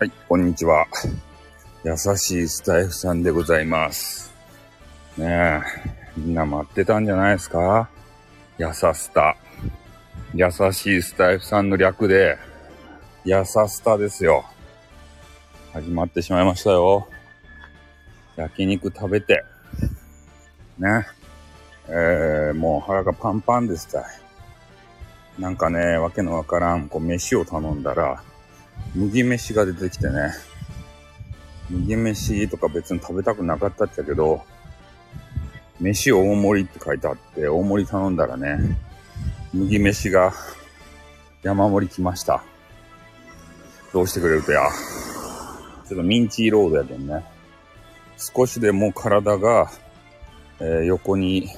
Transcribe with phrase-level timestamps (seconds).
[0.00, 0.86] はい、こんにちは。
[1.82, 4.32] 優しいスタイフさんでございます。
[5.16, 5.60] ねえ、
[6.16, 7.90] みんな待ってたんじゃないですか？
[8.58, 9.36] 優スタ。
[10.34, 12.38] 優しいスタイフさんの略で、
[13.24, 14.44] 優スタですよ。
[15.72, 17.08] 始まってしまいましたよ。
[18.36, 19.44] 焼肉食べて。
[20.78, 21.08] ね。
[21.88, 24.06] えー、もう腹がパンパンでした。
[25.40, 28.22] なんかね、わけのわからん、こう、飯を頼んだら、
[28.94, 30.32] 麦飯が出てきてね。
[31.70, 34.42] 麦飯とか別に食べたくなかったっちゃけど、
[35.80, 38.78] 飯大盛りって書いてあって、大盛り頼んだらね、
[39.52, 40.32] 麦飯が
[41.42, 42.42] 山盛り来ました。
[43.92, 44.62] どうしてくれるとや。
[45.88, 47.24] ちょっとミンチロードやけんね。
[48.16, 49.70] 少しでも体が、
[50.60, 51.48] えー横に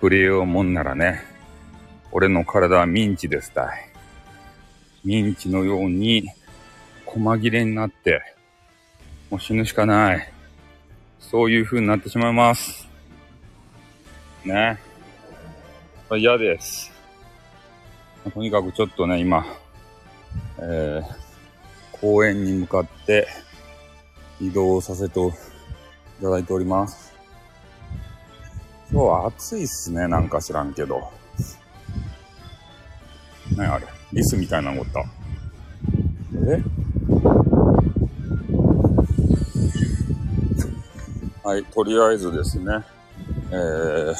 [0.00, 1.22] 触れようもんならね、
[2.12, 3.93] 俺の体はミンチですたい。
[5.04, 6.24] ミンチのように
[7.04, 8.22] 細切れになって、
[9.30, 10.32] もう死ぬしかない。
[11.20, 12.88] そういう風になってしまいます。
[14.44, 14.78] ね。
[16.16, 16.90] 嫌です。
[18.32, 19.44] とにかくちょっとね、今、
[20.58, 23.26] えー、公園に向かって
[24.40, 25.30] 移動させてい
[26.22, 27.12] ただいております。
[28.90, 31.10] 今日は暑いっすね、なんか知らんけど。
[33.56, 35.00] 何あれリスみたいなのおった。
[36.48, 36.62] え？
[41.42, 42.84] はい、とりあえずですね、
[43.50, 44.14] えー、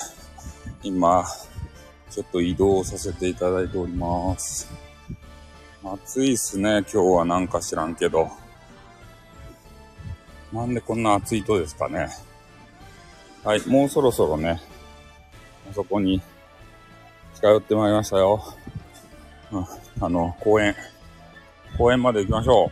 [0.83, 1.25] 今、
[2.11, 4.69] ちょっと移動させていただいております。
[5.85, 8.29] 暑いっすね、今日はなんか知らんけど。
[10.53, 12.09] なんでこんな暑いとですかね。
[13.45, 14.61] はい、もうそろそろね、
[15.71, 16.21] あそこに
[17.37, 18.43] 近寄ってまいりましたよ。
[20.01, 20.75] あの、公園、
[21.79, 22.71] 公園まで行きましょ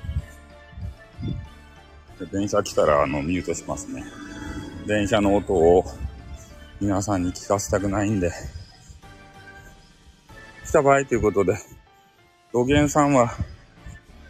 [2.18, 2.26] う。
[2.32, 4.04] 電車来たら、あの、ミュートしますね。
[4.86, 5.84] 電車の音を
[6.80, 8.32] 皆さんに聞かせたくないんで。
[10.64, 11.56] 来た場合ということで、
[12.52, 13.32] 土源さんは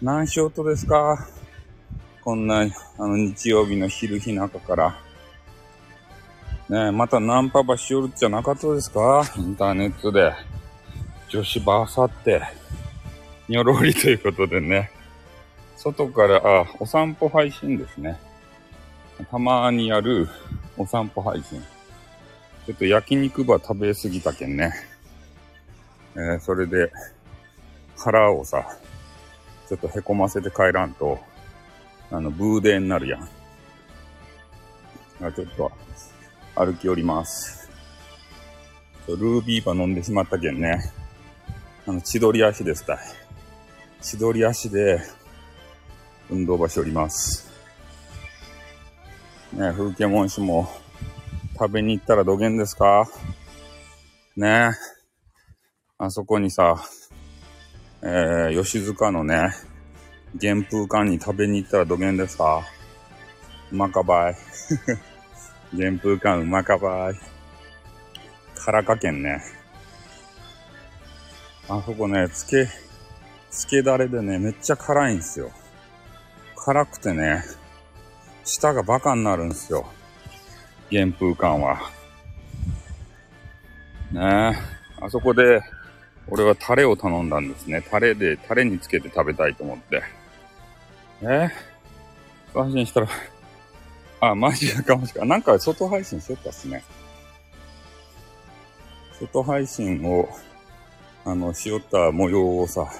[0.01, 1.29] 何しようとですか？
[2.23, 2.67] こんな、
[2.99, 4.99] あの、日曜日の昼日中から。
[6.69, 9.23] ねえ、またナンパばしよるっちゃなかったですか？
[9.37, 10.33] インターネットで。
[11.33, 12.43] 女子ばさって、
[13.49, 14.91] にょろりということでね。
[15.79, 18.21] 外から、あ、お散歩配信ですね。
[19.31, 20.29] たまにやる
[20.77, 21.59] お散歩配信。
[22.67, 24.75] ちょっと焼肉ば食べ過ぎたけんね。
[26.17, 26.93] えーそれで、
[27.97, 28.67] 腹をさ、
[29.71, 31.19] ちょっとへこませて帰らんと、
[32.11, 33.23] あの、ブーデーになるやん。
[35.23, 35.73] あちょっと、
[36.57, 37.71] 歩き寄ります。
[39.09, 40.93] ルービーバ飲んでしまったけんね。
[41.85, 42.99] あの、千鳥足ですたい。
[44.01, 45.01] 千鳥足で、
[46.31, 47.51] 運動場所おります。
[49.53, 50.69] ね風景文酒も、
[51.59, 53.07] 食べに行ったらどげんですか
[54.37, 54.71] ね
[55.99, 56.83] あそこにさ、
[58.03, 59.51] えー、吉塚のね、
[60.41, 62.63] 原風館に食べに行ったらどげんですか
[63.71, 64.37] うまかばい。
[65.77, 67.15] 原風館うまかばい。
[68.55, 69.43] からかけんね。
[71.69, 72.69] あそこね、つけ、
[73.51, 75.51] つけだれでね、めっちゃ辛いんすよ。
[76.57, 77.43] 辛くてね、
[78.45, 79.87] 舌がバカになるんすよ。
[80.91, 81.91] 原風館は。
[84.13, 84.57] ね
[85.01, 85.05] え。
[85.05, 85.63] あそこで、
[86.29, 87.83] 俺はタレを頼んだんですね。
[87.83, 90.03] タレで、タレにつけて食べたいと思って。
[91.23, 91.49] え
[92.55, 93.09] 配信したら、
[94.21, 95.25] あ、マジかもしか。
[95.25, 96.85] なんか外配信しよったっすね。
[99.19, 100.29] 外配信を、
[101.25, 102.91] あの、しよった模様をさ、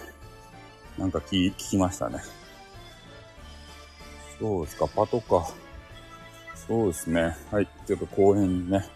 [0.97, 2.21] なんか聞聞きましたね。
[4.39, 5.49] そうですか、パトか。
[6.55, 7.37] そうですね。
[7.51, 7.69] はい。
[7.87, 8.87] ちょっと公園にね、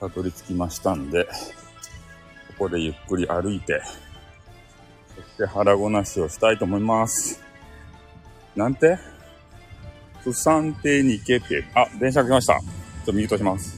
[0.00, 1.30] たどり着きましたんで、こ
[2.64, 3.80] こでゆっくり歩いて、
[5.14, 7.40] そして腹ごなしをしたいと思います。
[8.56, 8.98] なんて？
[10.24, 11.64] 不産亭に行けって。
[11.74, 12.54] あ、電車来ました。
[12.54, 12.60] ちょ
[13.02, 13.77] っとミュートします。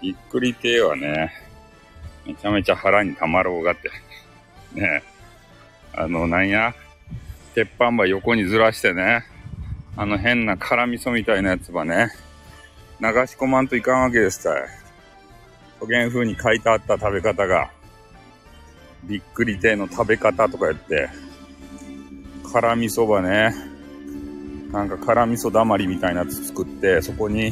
[0.00, 1.32] びっくり系はね、
[2.26, 3.90] めちゃめちゃ腹にたまろうがって。
[4.80, 5.02] ね。
[5.92, 6.74] あの、なんや、
[7.54, 9.24] 鉄板ば横にずらしてね、
[9.96, 12.10] あの変な辛味噌みたいなやつばね、
[13.00, 14.62] 流し込まんといかんわけですたい。
[15.80, 17.70] とげん風に書いてあった食べ方が、
[19.04, 21.08] びっくり亭の食べ方とかやって、
[22.52, 23.54] 辛味噌ばね、
[24.72, 27.50] なんか辛味噌だまりみたいなやつ作って、そこに、え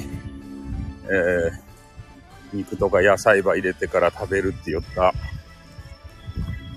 [1.09, 1.68] ー、
[2.53, 5.13] 肉とか野菜ば入れてから食べるって言った。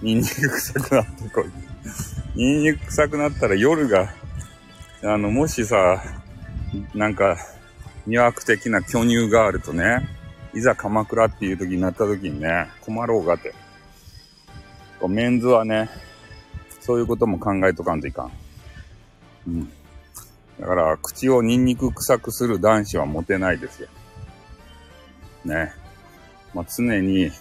[0.01, 1.45] ニンニク臭くなってこい。
[2.35, 4.13] ニンニク臭くなったら夜が、
[5.03, 6.01] あの、もしさ、
[6.93, 7.37] なんか、
[8.07, 10.07] 魅惑的な巨乳があるとね、
[10.53, 13.53] いざ鎌倉っていう時になった時にね、困ろうがって。
[15.07, 15.89] メンズはね、
[16.79, 18.31] そういうことも考えとかんといかん。
[19.47, 19.71] うん。
[20.59, 23.87] だから、口をニンニク臭くする男子はモテないですよ。
[25.45, 25.73] ね。
[26.53, 27.31] まあ、常に、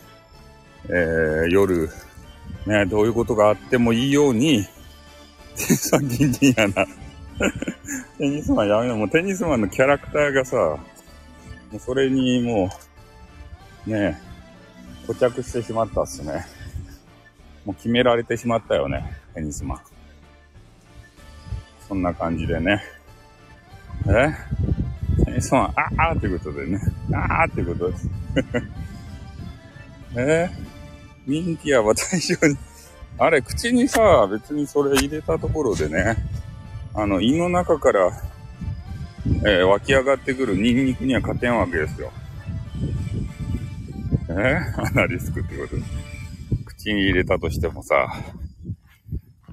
[0.88, 1.90] えー、夜、
[2.66, 4.64] ね、どういうことがあってもいいように、
[5.56, 6.86] テニスマンギンギンやな。
[8.18, 8.96] テニスマンやめろ。
[8.96, 10.78] もうテニスマンのキャラクターがさ、も
[11.74, 12.70] うそれにも
[13.86, 14.20] う、ね、
[15.06, 16.46] 固着してしまったっすね。
[17.64, 19.80] もう決められてしまったよね、テニスマン。
[21.88, 22.82] そんな感じでね。
[24.06, 24.69] え？
[25.40, 26.80] テニスマン、あーってことでね。
[27.14, 28.10] あーってことです。
[30.16, 30.50] え
[31.26, 32.56] ミンティアは対象に、
[33.18, 36.16] あれ、口にさ、別にそれ入れたところでね、
[36.94, 38.10] あの、胃の中から、
[39.46, 42.12] えー、湧き上がってくるニンニクには勝てんわけですよ。
[44.28, 45.76] えー、アナリスクってこと
[46.66, 48.12] 口に入れたとしてもさ、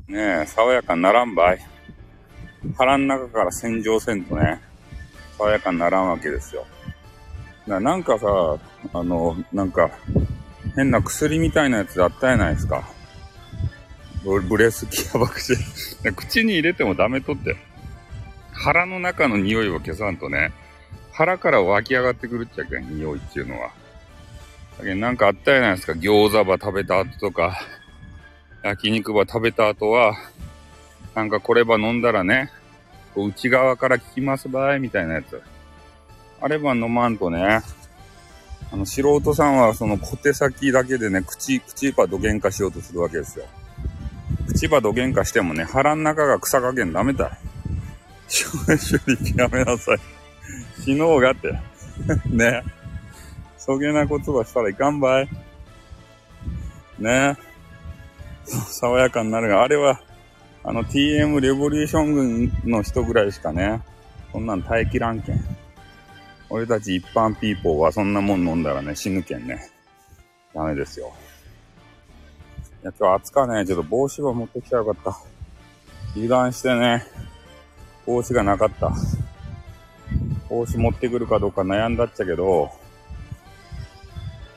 [0.07, 1.59] ねえ、爽やかにならんばい。
[2.77, 4.61] 腹の中から洗浄せんとね、
[5.37, 6.65] 爽やかにならんわけですよ。
[7.67, 8.27] なんかさ、
[8.93, 9.91] あの、なんか、
[10.75, 12.87] 変な薬みたいなやつあったやないですか。
[14.23, 15.55] ブレスキアバクシ
[16.15, 17.55] 口に入れてもダメとって。
[18.53, 20.51] 腹の中の匂いを消さんとね、
[21.11, 23.71] 腹から湧き上がってくるっちゃけん、匂いっていうのは。
[24.79, 25.93] だけなんかあったやないですか。
[25.93, 27.59] 餃子ば食べた後とか、
[28.63, 30.15] 焼肉ば食べた後は、
[31.15, 32.51] なんかこれば飲んだらね、
[33.17, 35.41] こう内側から効きますばいみたいなやつ。
[36.39, 37.63] あれば飲まんとね、
[38.71, 43.45] あの、素人さんはその小手先だけでね、口、口ばどげんかしようとするわけですよ。
[44.49, 47.31] 口ばどげんかしてもね、腹ん中が草加減ダメだい。
[48.29, 49.97] 修理やめなさい。
[50.83, 51.59] 死のうがって。
[52.29, 52.61] ね。
[53.57, 55.29] そげなことはしたらいかんばい。
[56.99, 57.35] ね
[58.45, 59.99] 爽やかになるが、あれは、
[60.69, 63.81] あの TM レボリューション軍の人ぐらいしかね、
[64.33, 65.39] そんなん耐えきらんけん。
[66.49, 69.71] 俺たち一般ピーポーはそんなもん飲んだらね、死ぬけんね。
[70.53, 71.13] ダメですよ。
[72.83, 75.17] いや、今日暑かね、ちょっと帽子は持ってきたらよかった。
[76.17, 77.05] 油断してね、
[78.05, 78.91] 帽子がなかった。
[80.49, 82.69] 帽子持ってくるかどうか悩んだっちゃけど、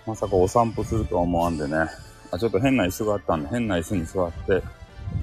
[0.09, 1.87] まさかお散歩するとは思わんでね。
[2.33, 4.80] あ、ちょっと変な椅子があったんで、変な椅子に座って、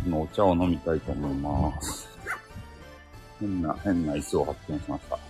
[0.07, 2.07] 今お茶を飲みたいと思います。
[3.41, 5.17] 変な、変な椅子を発見しました。
[5.17, 5.21] こ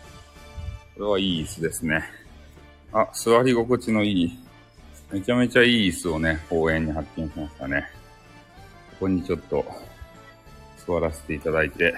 [1.00, 2.04] れはいい椅子ですね。
[2.94, 4.40] あ、座り心地のいい、
[5.12, 7.90] めちゃめちゃいい椅子をね、公園に発見しましたね。
[8.92, 9.66] ここにちょっと
[10.86, 11.96] 座らせていただいて、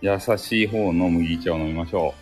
[0.00, 2.14] 優しい方の麦茶を飲みましょ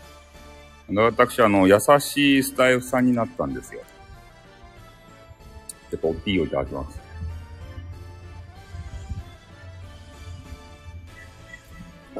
[0.88, 0.94] う。
[0.94, 3.82] で私、あの、優しいスタイフさんになったんですよ。
[5.90, 6.99] ちょっと大きいお茶開きます。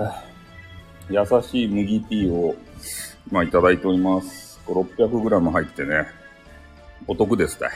[1.11, 2.55] 優しい麦ティーを、
[3.31, 4.61] まあ、いただいております。
[4.67, 6.07] 600g 入ってね、
[7.07, 7.69] お得ですね。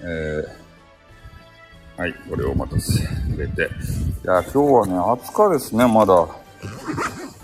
[0.00, 3.62] えー、はい、これをまた入れて。
[3.62, 6.26] いや、今日はね、暑かですね、まだ。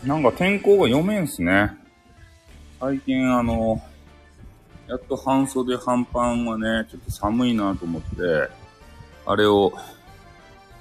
[0.04, 1.72] なんか天候が読めんすね。
[2.80, 3.80] 最近あの、
[4.88, 8.48] やっと半袖半パンはね、ちょっと寒いなと思って、
[9.26, 9.72] あれを、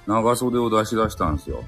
[0.06, 1.62] 長袖を出し出したんですよ。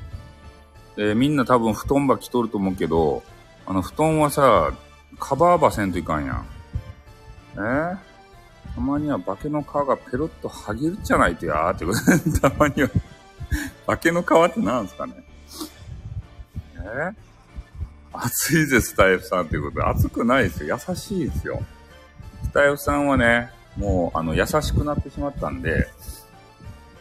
[0.96, 3.22] で、みんな多分布団ば着とると思うけど、
[3.66, 4.72] あの布団はさ、
[5.18, 6.46] カバーばせんといかんやん。
[7.54, 7.98] えー、
[8.74, 12.88] たまには化けの皮がペロッと剥げるじゃないとやーってことで、たまには
[13.86, 15.14] 化けの皮って何すかね？
[16.76, 17.14] えー、
[18.12, 19.82] 暑いです、タイプさんっていうことで。
[19.84, 20.78] 暑くないですよ。
[20.88, 21.62] 優しいですよ。
[22.42, 25.88] スタイフさんはね、もう、あの、優しくなってしまったんで、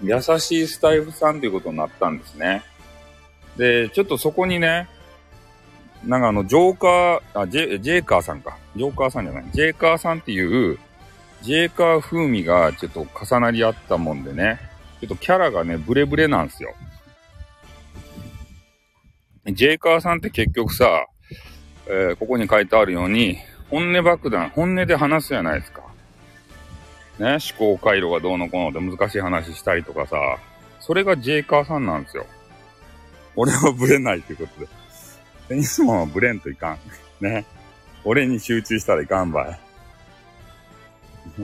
[0.03, 2.63] 優しいスタイフさんということになったんですね。
[3.61, 4.87] で、ちょっとそこにね、
[6.03, 8.57] なんかあの、ジョーカー、あ、ジェ、ジェーカーさんか。
[8.75, 9.45] ジョーカーさんじゃない。
[9.53, 10.79] ジェーカーさんっていう、
[11.43, 14.59] ジェーカー風味がちょっと重なり合ったもんでね、
[14.99, 16.73] ちょっとキャラがね、ブレブレなんですよ。
[19.45, 21.05] ジェーカーさんって結局さ、
[21.85, 23.37] えー、ここに書いてあるように、
[23.69, 25.83] 本音爆弾、本音で話すじゃないですか。
[27.19, 30.39] ね、思考回路がどうのこうのって難しい話したりとかさ、
[30.79, 32.25] それがジェイカーさんなんですよ。
[33.35, 34.67] 俺はブレないっていうことで。
[35.47, 36.79] テニスマンはブレんといかん。
[37.23, 37.45] ね。
[38.03, 39.59] 俺に集中したらいかんばい。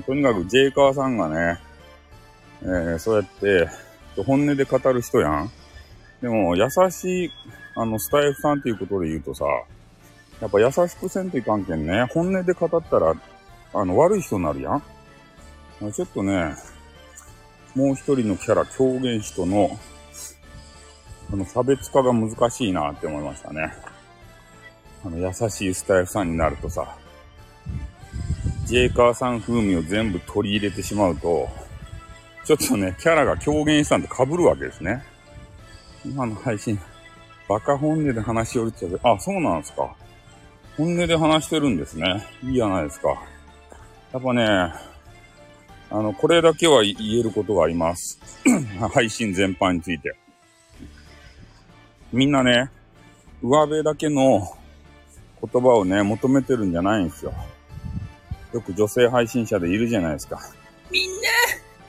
[0.06, 1.60] とにかくジェイカーさんがね、
[2.62, 3.70] えー、そうやって、
[4.24, 5.52] 本音で語る人やん。
[6.22, 7.32] でも、優しい、
[7.76, 9.46] あの、スタイフさんっていうことで言うとさ、
[10.42, 13.14] やっぱ優しくせんといかんけんね、本音で語ったら、
[13.74, 14.84] あの、悪い人になるやん。
[15.94, 16.56] ちょっとね、
[17.76, 19.78] もう一人のキャラ、狂言師との、
[21.32, 23.74] あの、差別化が難しいなって思いましたね。
[25.06, 26.98] あの、優しいスタイフさんになるとさ、
[28.66, 31.50] ジェイカーさん風味を全部取り入れてしまうと、
[32.44, 35.04] ちょっとね、キャラが狂言師さんと被るわけですね。
[36.06, 36.80] 今の配信、
[37.48, 39.96] バカ本音で話しよるっちゃうあ、そうなんですか。
[40.78, 42.26] 本音で話してるんですね。
[42.44, 43.10] いいじゃないですか。
[44.14, 44.46] やっぱね、
[45.90, 48.20] あの、これだけは言えることがあります。
[48.94, 50.16] 配信全般について。
[52.12, 52.72] みんなね、
[53.42, 54.58] 上辺だけの
[55.42, 57.34] 言葉をね、求めてるんじゃないんですよ。
[58.54, 60.40] よく女性配信者でいるじゃないですか。
[60.90, 61.22] みんな、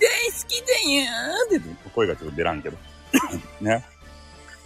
[0.01, 2.77] 大好きだよーって、声がちょっと出らんけど。
[3.61, 3.85] ね。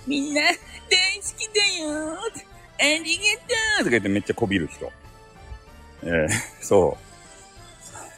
[0.07, 0.57] みんな、大好
[1.37, 2.47] きだよーって、
[2.81, 4.91] ありがとうとか言ってめっちゃこびる人。
[6.03, 6.29] えー、
[6.61, 6.99] そ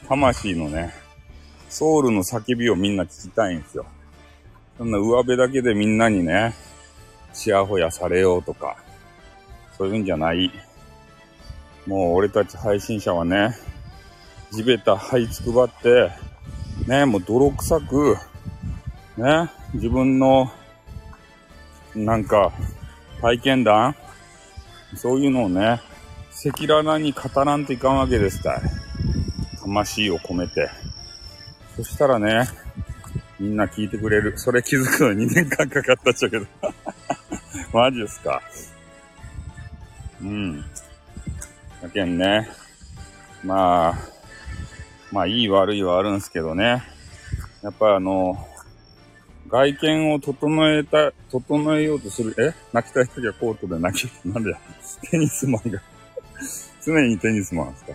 [0.03, 0.07] う。
[0.07, 0.93] 魂のね、
[1.69, 3.85] ソウルの叫びをみんな聞きたいんですよ。
[4.77, 6.53] そんな上辺だけでみんなにね、
[7.35, 8.77] ちやほやされようとか、
[9.77, 10.51] そういうんじゃない。
[11.85, 13.55] もう俺たち配信者はね、
[14.51, 16.09] 地べた這いつくばって、
[16.87, 18.17] ね、もう泥臭く、
[19.17, 20.51] ね、自分の、
[21.93, 22.51] なんか、
[23.21, 23.95] 体験談
[24.95, 25.81] そういうのをね、
[26.45, 28.61] 赤裸々に語らんといかんわけですたい。
[29.61, 30.69] 魂を込めて。
[31.75, 32.47] そしたらね、
[33.39, 34.37] みんな聞いてくれる。
[34.37, 36.45] それ気づくのに2年間かかったっちゃけど。
[37.75, 38.41] マジですか。
[40.21, 40.61] うん。
[41.81, 42.47] だけんね。
[43.43, 43.95] まあ、
[45.11, 46.81] まあいい悪いはあるんすけどね。
[47.61, 48.37] やっぱあの、
[49.49, 52.53] 外見を整えた、整えようとする、え？
[52.71, 54.55] 泣きたい時はコートで泣き、 なんで
[55.11, 55.81] テニスマンが
[56.81, 57.91] 常にテニスマンですか。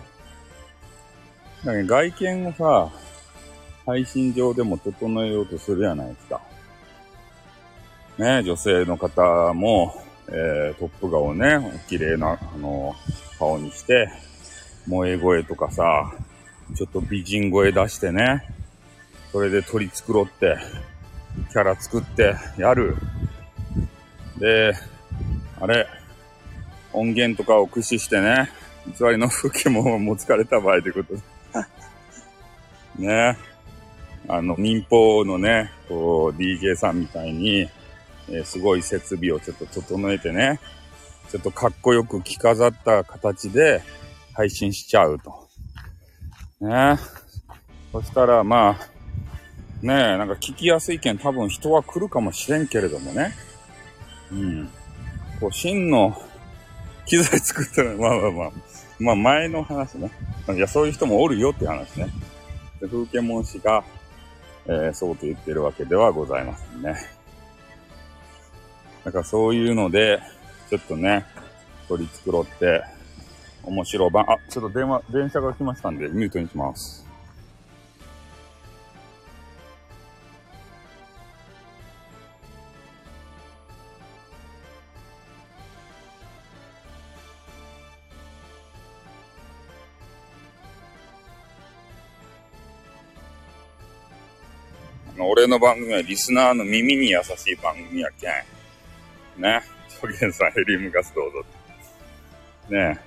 [1.65, 2.91] だけど外見をさ、
[3.87, 6.39] 配信上でも整えようとするじゃないですか。
[8.21, 12.93] ね、女性の方も、えー、トップ画をね、綺麗な、あの、
[13.39, 14.11] 顔にして、
[14.85, 16.13] 萌え声とかさ、
[16.75, 18.47] ちょっと美人声出してね、
[19.31, 20.55] それで取り繕って、
[21.49, 22.95] キャラ作ってやる。
[24.37, 24.73] で、
[25.59, 25.87] あれ、
[26.93, 28.51] 音源とかを駆使してね、
[28.85, 31.21] 偽りの風景もも疲れた場合ということで。
[33.09, 33.35] ね。
[34.27, 37.67] あの、民放のね、こう、DJ さんみたいに、
[38.29, 40.59] え、すごい設備をちょっと整えてね、
[41.29, 43.81] ちょっとかっこよく着飾った形で
[44.33, 45.47] 配信しちゃうと。
[46.59, 46.97] ね
[47.91, 53.33] そしたら、まあ、ねえ、なんか聞きやすい件多分人は来るかもしれんけれどもね。
[54.31, 54.69] うん。
[55.39, 56.21] こう、真の
[57.05, 58.51] 機材作ったら、まあまあまあ、
[58.99, 60.11] まあ前の話ね。
[60.55, 62.07] いや、そういう人もおるよって話ね。
[62.79, 63.83] で風景文氏が、
[64.65, 66.95] えー、そうと言ってるわけではございませんね。
[69.03, 70.21] だかそういうので、
[70.69, 71.25] ちょっとね、
[71.87, 72.83] 取り繕って、
[73.63, 77.05] 面白版、あ、ちょっと電話、電車が来ましたんで、ミュートにします。
[95.23, 98.60] 俺の番組はリスナーの耳に優しい番組やけん。
[99.37, 99.61] ね。
[100.01, 101.43] トゲンさんヘリウムガスどうぞ。
[102.69, 102.99] ね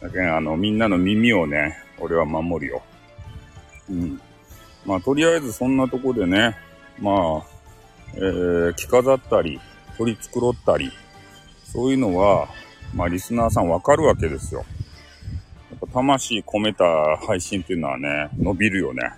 [0.00, 2.82] だけん、あの、みんなの耳をね、俺は守るよ。
[3.90, 4.20] うん。
[4.86, 6.56] まあ、とりあえずそんなとこでね、
[6.98, 7.42] まあ、
[8.14, 9.60] えー、着飾ったり、
[9.98, 10.90] 取り繕ったり、
[11.64, 12.48] そういうのは、
[12.94, 14.64] まあ、リスナーさんわかるわけですよ。
[15.70, 16.84] やっぱ魂込めた
[17.26, 19.12] 配信っていうのはね、伸びるよね。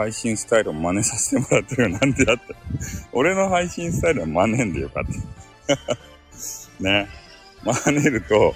[0.00, 2.42] 配信スタイルを真似させてもらってるなんてやった。
[3.12, 5.04] 俺の配信スタイルは真似んでよかっ
[5.68, 5.94] た。
[6.82, 7.06] ね。
[7.62, 8.54] 真似ると、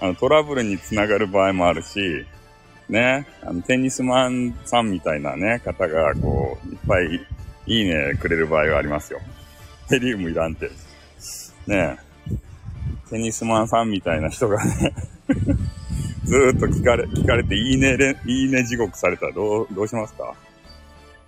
[0.00, 2.24] あの、トラブルにつながる場合もあるし、
[2.88, 3.26] ね。
[3.42, 7.26] あの、テニスマンさんみたいなね、方が、こう、いっぱい
[7.66, 9.20] いいねくれる場合がありますよ。
[9.90, 10.70] ヘリウムいらんって。
[11.66, 11.98] ね
[13.10, 14.92] テニスマンさんみたいな人がね
[16.24, 20.34] ずーっと聞かれ、聞かれて、いいね、いいね地獄されたらどう、どうしますか？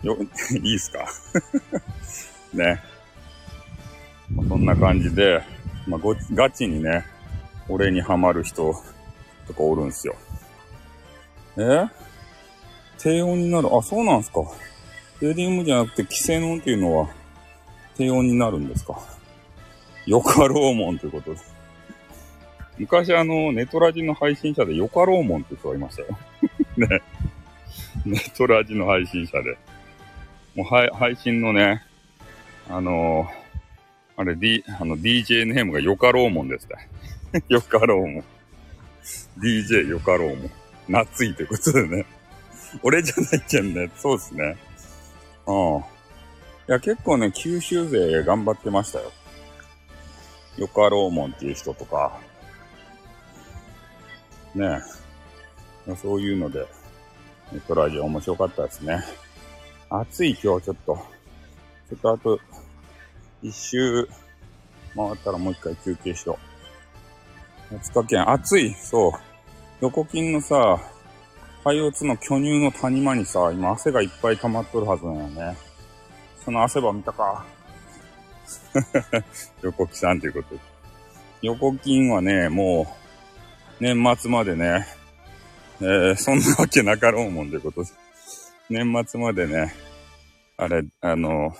[0.03, 0.17] よ、
[0.63, 1.07] いいっすか？
[2.55, 2.81] ね。
[4.31, 5.43] まあ、そんな感じで、
[5.87, 7.05] まあ、ご、ガチにね、
[7.69, 8.75] 俺にハマる人
[9.47, 10.15] とかおるんすよ。
[11.57, 11.87] え？
[12.99, 13.69] 低温になる？
[13.75, 14.41] あ、そうなんすか。
[15.21, 17.09] ヘリウムじゃなくて、キセノンっていうのは、
[17.97, 18.99] 低温になるんですか？
[20.07, 21.55] よかろうもんということです。
[22.79, 26.09] 昔あの、ネトラジの配信者でよかろうもんって人がいましたよ。
[26.89, 27.03] ね。
[28.07, 29.59] ネトラジの配信者で。
[30.59, 31.85] もう配信のね、
[32.69, 36.67] あのー、あれ、D、あの、DJ ネームがよかろうもんです
[37.33, 37.45] ね。
[37.47, 38.25] よかろうもん。
[39.39, 40.51] DJ よかろうもん。
[40.89, 42.07] 夏いということでね。
[42.83, 43.89] 俺じゃないけんね。
[43.99, 44.57] そうですね。
[45.47, 45.79] うん。
[45.79, 45.83] い
[46.67, 49.13] や、結構ね、九州勢頑張ってましたよ。
[50.57, 52.19] よかろうもんっていう人とか。
[54.57, 54.81] ね
[55.87, 55.95] え。
[55.95, 56.67] そういうので、
[57.53, 59.05] ネットラジオ面白かったですね。
[59.91, 60.99] 暑い今日ちょっと。
[61.89, 62.39] ちょっとあと、
[63.43, 64.09] 一周
[64.95, 66.39] 回ったらもう一回休憩しよ
[67.71, 67.75] う。
[67.75, 68.75] 夏日県暑い。
[68.75, 69.13] そう。
[69.81, 70.79] 横筋のさ、
[71.65, 75.57] 廃物の巨乳の谷間にさ、今汗がいっぱい溜まっとるはずなんよね。
[76.45, 77.47] その汗ば見たか。
[79.63, 80.61] 横木さんということで。
[81.43, 82.87] 横筋はね、も
[83.81, 84.87] う、年末までね、
[85.81, 87.91] えー、そんなわけなかろうもんということで。
[88.71, 89.75] 年末までね、
[90.57, 91.55] あれ、あの、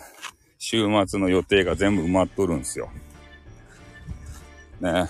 [0.59, 2.91] 週末の予定が全部埋まっとるんすよ。
[4.81, 5.07] ね。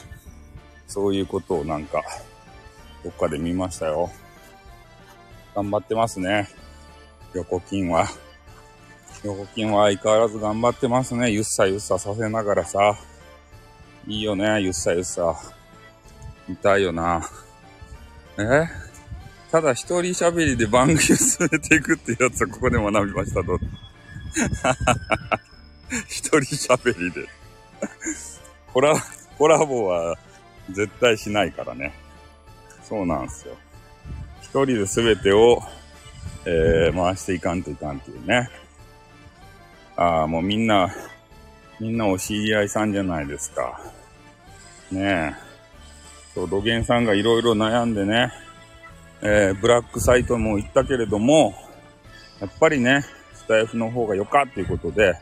[0.87, 2.05] そういうことをなんか、
[3.02, 4.11] どっかで見ましたよ。
[5.55, 6.49] 頑張ってますね。
[7.35, 8.07] 横金は。
[9.25, 11.31] 横金は相変わらず頑張ってますね。
[11.31, 12.97] ゆっさゆっささせながらさ。
[14.07, 15.35] いいよね、ゆっさゆっさ。
[16.49, 17.28] 痛いよな。
[18.38, 18.88] え？
[19.50, 23.58] ただ一人喋りで番組を進めていくっていうやつはここで学びましたと。
[26.08, 27.26] 一人喋りで
[28.73, 28.95] コラ、
[29.39, 30.17] コラボは
[30.71, 31.95] 絶対しないからね。
[32.82, 33.56] そうなんですよ。
[34.43, 35.63] 一人で全てを、
[36.45, 38.50] えー、回していかんといかんっていうね。
[39.97, 40.95] ああ、もうみんな、
[41.80, 43.80] みんなお知り合いさんじゃないですか。
[44.93, 45.34] ねえ。
[46.34, 48.32] そう、土源さんがいろいろ悩んでね、
[49.21, 51.54] えー、ブラックサイトも行ったけれども、
[52.41, 53.04] やっぱりね、
[53.35, 55.15] スタイフの方が良かっていうことで、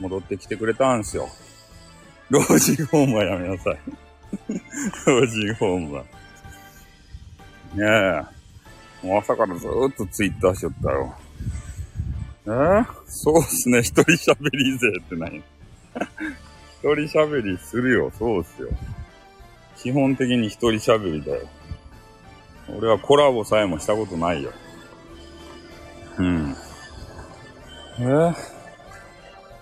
[0.00, 1.28] 戻ってきてくれたんですよ。
[2.28, 3.78] 老人ホームはやめなさい。
[5.06, 6.02] 老人ホームは。
[7.74, 8.28] ね
[9.02, 9.06] え。
[9.06, 11.14] もう朝からずーっとツイッターしよったよ。
[12.46, 13.78] えー、そうっすね。
[13.78, 15.44] 一人喋りぜって何 一
[16.80, 18.12] 人喋りするよ。
[18.18, 18.68] そうっすよ。
[19.76, 21.48] 基本的に一人喋りだよ。
[22.74, 24.52] 俺はコラボさえもしたことないよ。
[26.18, 26.56] うん。
[27.98, 28.02] え？
[28.02, 28.34] ー、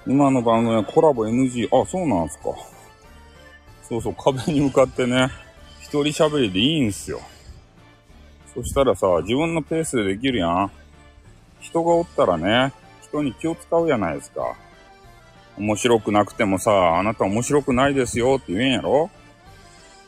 [0.06, 1.66] 今の番組はコラボ NG。
[1.66, 2.44] あ、そうなんすか。
[3.82, 5.28] そうそう、壁に向かってね、
[5.80, 7.20] 一人喋りでいいんすよ。
[8.54, 10.70] そしたらさ、自分のペースでできるやん。
[11.60, 14.54] 人がおったらね、人に気を使うじゃないですか。
[15.58, 19.10] 面白くなくてもさ、あなた面白くないですよって言えんやろ？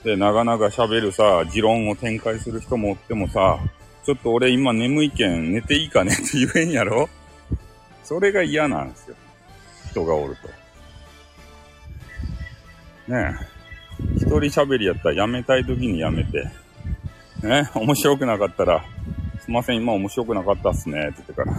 [0.06, 3.58] で、長々喋るさ、持論を展開する人もおってもさ、
[4.04, 7.08] ちょっと俺今眠いけん寝ていいかねって言えんやろ？
[8.04, 9.16] それが嫌なんですよ。
[9.90, 10.46] 人がおると。
[13.12, 13.32] ねえ。
[14.14, 16.48] 一人喋りやったらやめたい時にやめて。
[17.42, 18.84] ね、面白くなかったら、
[19.40, 21.52] すいません、今面白くなかったっすね、って言ってから。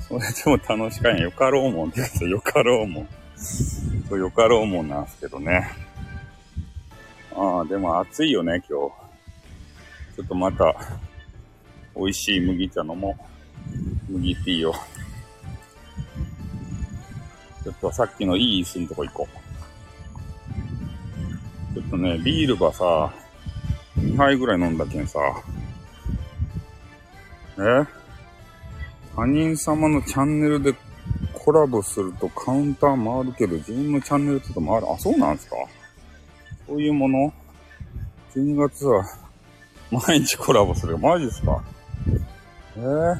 [0.00, 0.20] それ
[0.56, 1.24] でも楽しかんや。
[1.24, 3.08] よかろうもんって言ってよかろうもん。
[3.36, 5.68] そう、よかろうもんなんすけどね。
[7.40, 8.92] ああ、でも暑いよね、今日。
[10.16, 10.74] ちょっとまた、
[11.94, 13.16] 美味しい麦茶飲も
[14.08, 14.12] う。
[14.12, 14.72] 麦ティーを。
[17.62, 19.28] ちょっとさっきのいい椅子のとこ行こ
[21.70, 21.74] う。
[21.74, 23.14] ちょっとね、ビールがさ、
[23.98, 25.20] 2杯ぐらい飲んだけんさ。
[27.60, 27.86] え？
[29.14, 30.74] 他人様のチャンネルで
[31.32, 34.90] コラボするとカウンター回るけど、自分のチャンネルちょっと回る？
[34.90, 35.56] あ、そうなんすか？
[36.68, 37.32] そういうもの
[38.34, 39.02] ?12 月は
[39.90, 40.98] 毎日コラボする。
[40.98, 41.64] マジっすか？
[42.76, 43.16] えー、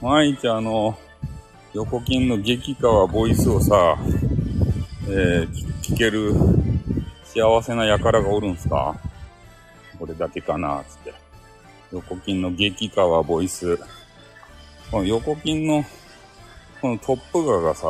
[0.00, 0.96] 毎日あの、
[1.74, 3.98] 横金の激川ボイスをさ、
[5.08, 5.48] えー、
[5.82, 6.32] 聞ける
[7.24, 8.94] 幸せな輩がおるんすか？
[9.98, 11.12] これだけかな、つって。
[11.90, 13.76] 横金の激川ボイス。
[14.90, 15.84] この横金の、
[16.80, 17.86] このトップ画がさ、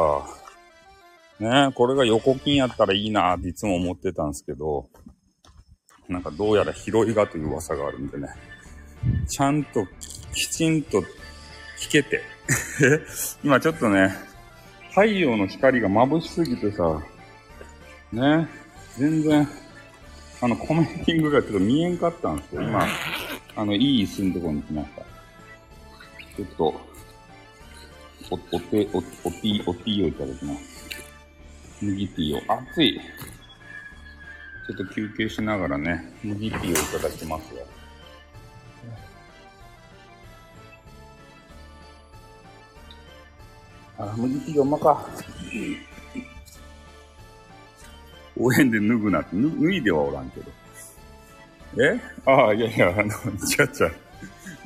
[1.41, 4.89] ねこれが横金やったらいいなっていつも思ってたんですけど、
[6.09, 8.29] なんかどうやら拾いがという噂があるんでね。
[9.29, 9.87] ちゃんと
[10.35, 11.01] きちんと
[11.79, 12.23] 聞けて。
[13.43, 14.15] 今ちょっとね、
[14.91, 17.03] 太陽の光が眩しすぎてさ、
[18.13, 18.49] ね、
[18.97, 19.49] 全然、
[20.41, 22.63] あの、コメンティングがちょっと見えんかったんですよ。
[22.63, 22.87] 今、
[23.57, 25.03] あの、いい椅子のところに来ました。
[26.37, 26.65] ちょっと、
[28.31, 30.76] お、お手、お、おティー、おティーをいただきます。
[31.81, 33.01] 麦ティーを、熱い。
[34.67, 37.67] ちょっと休憩しながらね、麦ティーをいただきますよ。
[43.99, 45.07] あ、麦ティーうまか。
[48.39, 50.53] 応援で脱ぐなって、脱いではおらんけど。
[51.83, 52.01] え？
[52.27, 53.91] ああ、いやいや、あの、ちゃちゃ。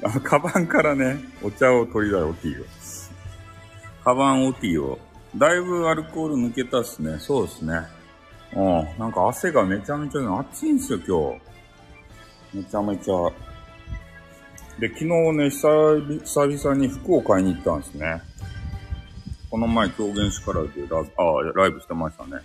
[0.03, 2.67] あの、カバンからね、お茶を取りだよ、ティーを。
[4.03, 4.99] カバンオティを。
[5.37, 7.19] だいぶアルコール抜けたっすね。
[7.19, 7.81] そうですね。
[8.55, 8.99] うん。
[8.99, 11.39] なんか汗がめちゃめちゃ、暑いんですよ、今
[12.53, 12.59] 日。
[12.59, 13.15] めちゃめちゃ。
[14.81, 18.23] で、昨日ね、久々に服を買いに行ったんですね。
[19.51, 21.03] この前、狂言師からでラあ
[21.55, 22.43] ライブしてましたね。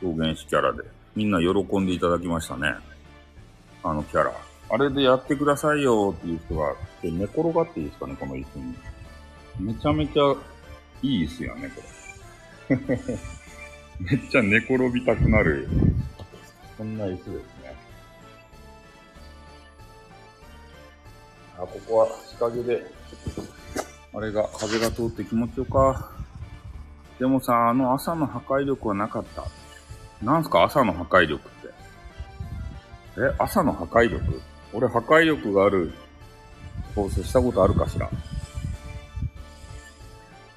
[0.00, 0.82] 狂言師キャラで。
[1.14, 2.74] みんな喜んでいただきましたね。
[3.82, 4.32] あのキャラ。
[4.70, 8.74] あれでやってくださいよっていう人が、寝転がっていいですかね、この椅子に。
[9.60, 10.34] めちゃめちゃ
[11.04, 11.82] いい椅子やね、こ
[12.70, 12.76] れ。
[14.00, 15.68] めっちゃ寝転びたくなる。
[16.78, 17.30] そんな椅子です
[17.62, 17.74] ね。
[21.56, 22.90] あ、ここは日陰で、
[24.14, 26.10] あれが、風が通って気持ちよか。
[27.18, 29.44] でもさ、あの朝の破壊力はなかった。
[30.24, 31.68] なんすか朝の破壊力って。
[33.18, 34.40] え朝の破壊力？
[34.72, 35.92] 俺破壊力がある
[36.94, 38.08] 放送したことあるかしら？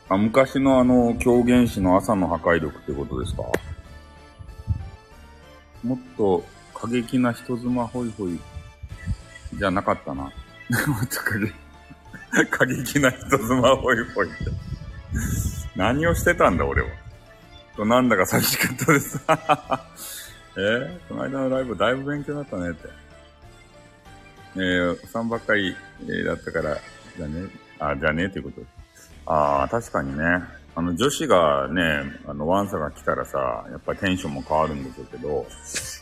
[0.10, 3.44] あ、昔のあの、狂言師の朝の破壊力ってことですか？
[5.84, 6.44] もっと
[6.74, 8.40] 過激な人妻ホイホイ
[9.54, 10.24] じゃなかったな。
[10.24, 10.32] もっ
[11.08, 11.22] と
[12.50, 14.52] 過激、な人妻ホイホイって。
[15.76, 16.90] 何をしてたんだ俺は。
[17.76, 19.20] と、なんだか寂しかったです。
[20.58, 22.90] えー、この間のライブだいぶ勉強になったねって。
[24.56, 26.78] えー、おさんばっかり、えー、だったから、
[27.16, 27.48] じゃね、
[27.80, 28.77] あ、じゃねってことです。
[29.28, 30.24] ああ、確かにね。
[30.74, 35.46] あの、女子がね、あの、ワンサが来たらさ、やっぱりテンションも変わるんでしょうけど、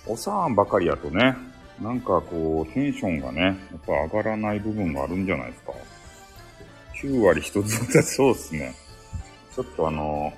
[0.05, 1.35] おさんばかりやとね、
[1.81, 5.73] なんかこう、テンションがね、やっぱ上がらない部分があるんじゃないですか。
[7.01, 8.75] 9割一つだそうっすね。
[9.55, 10.31] ちょっとあの、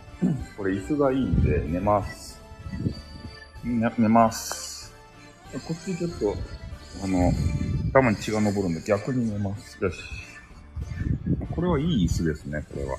[0.56, 2.39] これ椅子がいいんで寝ます。
[3.63, 4.93] 寝ます。
[5.67, 6.36] こっちちょっと、
[7.04, 7.32] あの、
[7.91, 9.78] 頭に血が昇るんで逆に寝ます。
[9.84, 9.97] よし。
[11.57, 12.97] これはいい椅子ですね、これは。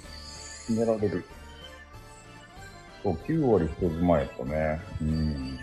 [0.69, 1.25] 寝られる。
[3.05, 4.81] そう、9割人妻やとね。
[5.01, 5.59] うん。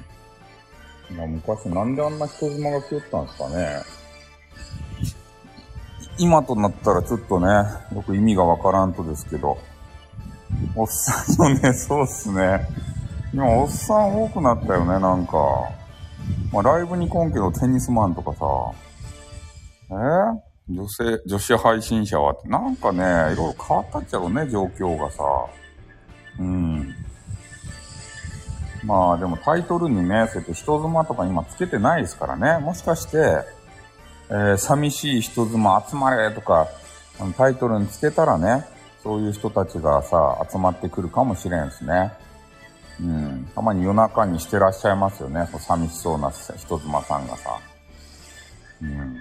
[1.17, 3.81] まあ、昔なんであんな人妻が来よったんですかね。
[6.17, 7.47] 今となったらちょっとね、
[7.93, 9.57] よく意味がわからんとですけど。
[10.73, 12.65] おっさんのね、 そうっすね。
[13.33, 15.35] 今、おっさん多くなったよね、なんか。
[16.53, 18.45] まあ、ライブに来んけど、テニスマンとかさ。
[19.89, 25.23] えー、女性、女子配信者は、なんかね、いろいろ変わったっちゃうね、状況がさ。
[26.39, 26.95] うん。
[28.83, 32.63] まあでもタイトルにね、そうやって人妻とか今つけてないですからね。
[32.63, 33.43] もしかして、
[34.29, 36.67] えー、寂しい人妻集まれとか、
[37.19, 38.65] あのタイトルにつけたらね、
[39.03, 42.11] そういう人たちがさ、集まってくるかもしれんすね。
[42.99, 43.47] うん。
[43.53, 45.47] たまに夜中にしてらっしゃいますよね。
[45.51, 47.59] そ寂しそうな人妻さんがさ。
[48.81, 49.17] うん。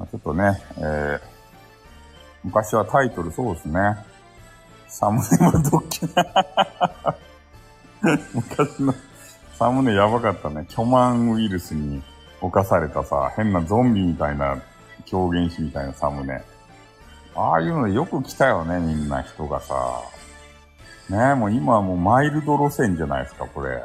[0.00, 1.20] まあ、ちょっとね、えー、
[2.42, 3.96] 昔はタイトルそうですね。
[4.88, 6.00] サムネもドッキ
[8.34, 8.94] 昔の
[9.58, 10.64] サムネやばかったね。
[10.70, 12.02] 巨万ウイルスに
[12.40, 14.62] 侵されたさ、変なゾンビみたいな
[15.04, 16.42] 狂言師みたいなサムネ。
[17.36, 19.74] ああいうのよく来たよね、みんな人がさ。
[21.10, 23.82] ねえ、もう今はもうマイルド路線じゃないですか、これ。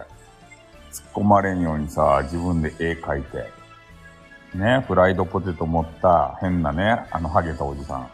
[0.94, 3.65] 突っ込まれんようにさ、自分で絵描いて。
[4.56, 8.10] ね、フライドポテト持った変なね、あのハゲたおじさん。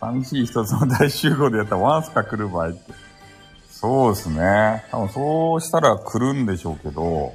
[0.00, 2.92] 寂しい一つの大集合でやったらワンスか来る場合って。
[3.68, 4.84] そうですね。
[4.90, 7.34] 多分そうしたら来るんでしょうけど、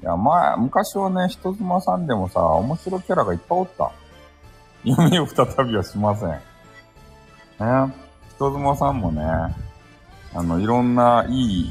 [0.00, 3.92] いや、まあ、昔はね、人妻さんでもさ、面白キャラがいっぱいおった。
[4.84, 6.30] 夢を再びはしません。
[6.30, 6.38] ね。
[8.36, 9.22] 人妻さんもね、
[10.34, 11.70] あの、いろんないい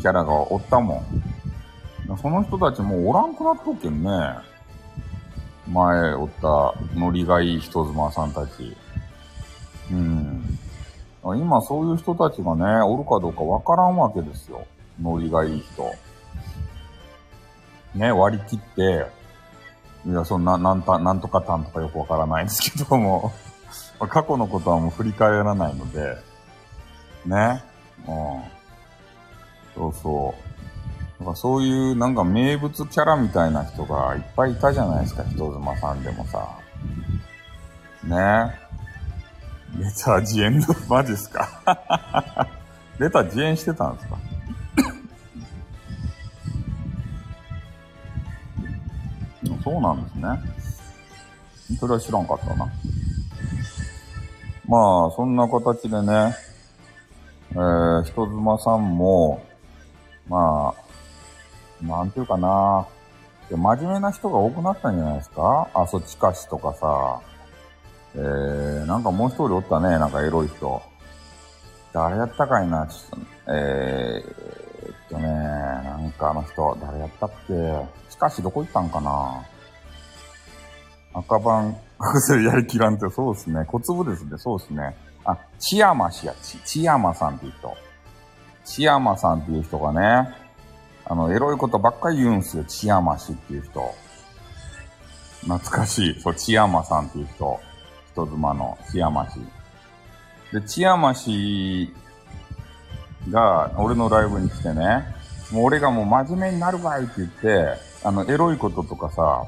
[0.00, 1.39] キャラがおったもん。
[2.16, 4.10] その人たちもうおらんくなっとけんね。
[5.68, 8.76] 前おったノリがいい人妻さんたち。
[9.92, 10.58] うん。
[11.22, 14.66] 今そういう人たちがね、おるかどうかわからんわけですよ。
[15.00, 15.94] ノリがいい人。
[17.94, 19.06] ね、割り切って、
[20.06, 23.32] いや、そんな、なんた、なんとかたんとかよくわからないですけども、
[24.08, 26.16] 過去のことはもう振り返らないので、
[27.26, 27.62] ね。
[28.08, 28.42] うん。
[29.74, 30.49] そうそう。
[31.20, 36.48] なんかそういうなんか名物キャラみたいな人がいっぱいいたじゃないですか、人妻さんでもさ。
[38.04, 38.70] ねえ。
[39.78, 41.46] レター自演の、マジっすか？
[42.98, 44.16] レター自演してたんですか？
[49.62, 50.28] そうなんですね。
[51.78, 52.66] それは知らんかったな。
[54.66, 56.34] まあ、そんな形でね、
[57.52, 59.42] えー、人妻さんも、
[60.28, 60.89] まあ、
[61.82, 62.86] なんていうかな、
[63.50, 65.68] 真面目な人が多くなったんじゃないですか？
[65.74, 67.20] あ、そっちかしとかさ、
[68.14, 70.82] えー、なんかもう一人おったね、なんかエロい人。
[71.92, 77.54] 誰やったかいな、ちょっと、えー、っとね、なんかあの人、誰やったっけ？
[78.10, 79.44] しかしどこ行ったんかな？
[81.12, 83.64] 赤番、学生やりきらんって、そうですね。
[83.66, 84.38] 小粒ですね。
[84.38, 84.96] そうですね。
[85.24, 87.76] あ、千山氏や、ち、千山さんっていう人。
[88.64, 90.28] 千山さんっていう人がね、
[91.10, 92.62] あの、エロいことばっかり言うんすよ。
[92.62, 93.92] 千山氏っていう人。
[95.40, 96.20] 懐かしい。
[96.20, 97.60] そう、千山さんっていう人。
[98.12, 99.40] 人妻の千山氏。
[100.52, 101.92] で、千山氏
[103.28, 105.04] が、俺のライブに来てね、
[105.50, 109.46] もう俺がもう真面目になるわいって言って、あの、エロいこととかさ、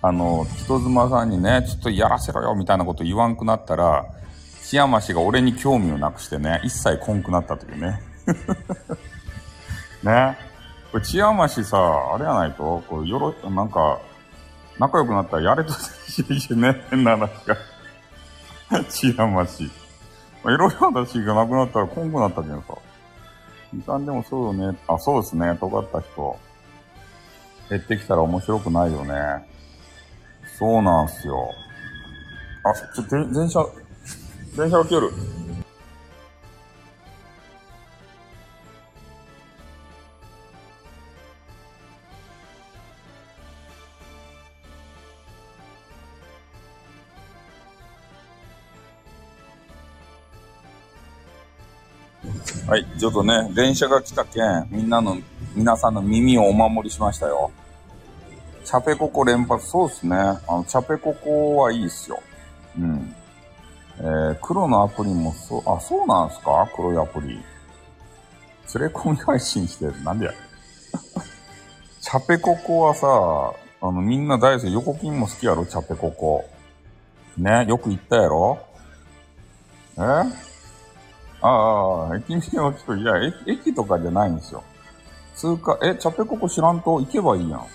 [0.00, 4.06] あの、人妻さんにね、ちょっとやらせろよみたいなこと言わんくなったら、
[4.62, 8.00] 千山氏が俺に興味をなくしてね、一切来んくなったというね。
[10.04, 10.47] ね。
[10.90, 11.78] これ千山氏さ、
[12.14, 14.00] あれやないと、こう、よろ、なんか、
[14.78, 17.56] 仲良くなったらやれとしね、変な話が。
[18.88, 19.64] 千山氏。
[20.42, 22.78] まあ、いろいろ私がなくなったら来んくなったけどさ。
[23.74, 24.78] 時間でもそうよね。
[24.86, 25.56] あ、そうですね。
[25.60, 26.38] 尖った人。
[27.68, 29.46] 減ってきたら面白くないよね。
[30.58, 31.50] そうなんすよ。
[32.64, 33.64] あ、ちょ、電車、
[34.56, 35.12] 電車が来よる。
[52.68, 55.16] はい、ちょっとね、電車が来たけん、みんなの、
[55.54, 57.50] 皆さんの耳をお守りしましたよ。
[58.62, 60.14] チャペココ連発、そうっすね。
[60.14, 62.20] あの、チャペココはいいっすよ。
[62.78, 63.14] うん。
[64.00, 66.68] えー、黒のアプリもそう、あ、そうなんすか？
[66.76, 67.28] 黒いアプリ。
[67.28, 67.42] 連
[68.74, 70.02] れ込み配信してる。
[70.02, 70.32] なんでや。
[72.02, 73.06] チャペココはさ、
[73.80, 74.72] あの、みんな大好き。
[74.74, 75.64] 横金も好きやろ？
[75.64, 76.44] チャペココ。
[77.38, 78.58] ね、よく言ったやろ？
[79.96, 80.02] え？
[81.40, 84.64] ああ、駅名はちょっと、いや、駅、駅とかじゃないんですよ。
[85.34, 87.66] 通過、え、チャペココ知らんと行けばいいやん。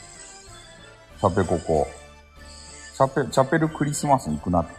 [1.19, 1.87] チャペココ。
[2.95, 4.73] チャペ、チャペルクリスマスに行くなって。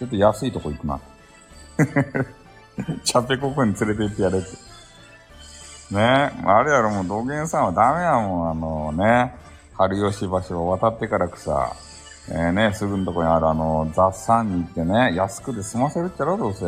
[0.00, 1.06] ちょっと安いとこ行くなって。
[3.04, 4.48] チャペココに連れて行ってやれって。
[5.94, 8.50] ねあれやろ、もう道元さんはダメやもん。
[8.50, 9.34] あのね、
[9.76, 11.72] 春吉橋を渡ってからくさ、
[12.28, 16.66] えー、ね、すぐのとこにあるあの、雑産に行ってね、安くで済ませるっちゃろ、どうせ。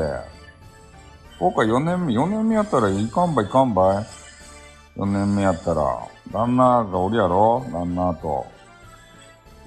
[1.38, 4.06] 僕は4年目、4年目やったらいかんばいかんばい。
[4.96, 5.82] 4年目やったら、
[6.32, 8.46] 旦那がおるやろ旦那と。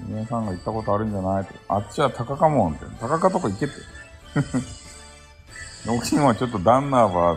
[0.00, 2.86] 皆さんが行ったことあるんじゃないあっちは高かもんって。
[3.00, 3.74] 高かとこ行けって。
[5.90, 7.36] 沖はちょっと旦那は、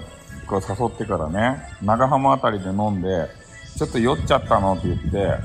[0.50, 3.28] 誘ってからね、長浜あたりで飲んで、
[3.78, 5.38] ちょっと酔っちゃったのって言って、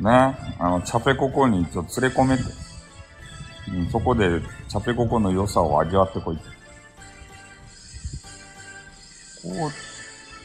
[0.00, 2.42] ね、あの、チャペココにちょっと連れ込めて、
[3.74, 6.51] うん、そこでチャペココの良さを味わってこいって。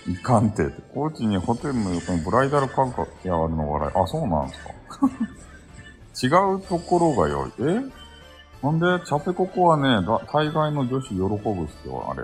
[0.08, 0.70] いかんて。
[0.94, 3.92] 高知にホテルの横にブライダルカフェがあるの笑い。
[3.96, 4.74] あ、そうなんですか
[6.24, 7.52] 違うところが良い。
[7.60, 8.08] え？
[8.64, 12.24] なんで、チャペココはね、大概の女子喜ぶっすよ、あれ。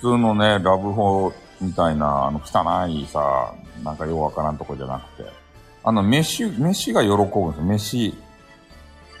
[0.00, 5.30] 普通のね、ラブホみたいな、あの、汚いさ、なんかようわからんとこじゃなくて。
[5.82, 8.18] あの、飯、飯が喜ぶんですよ、飯。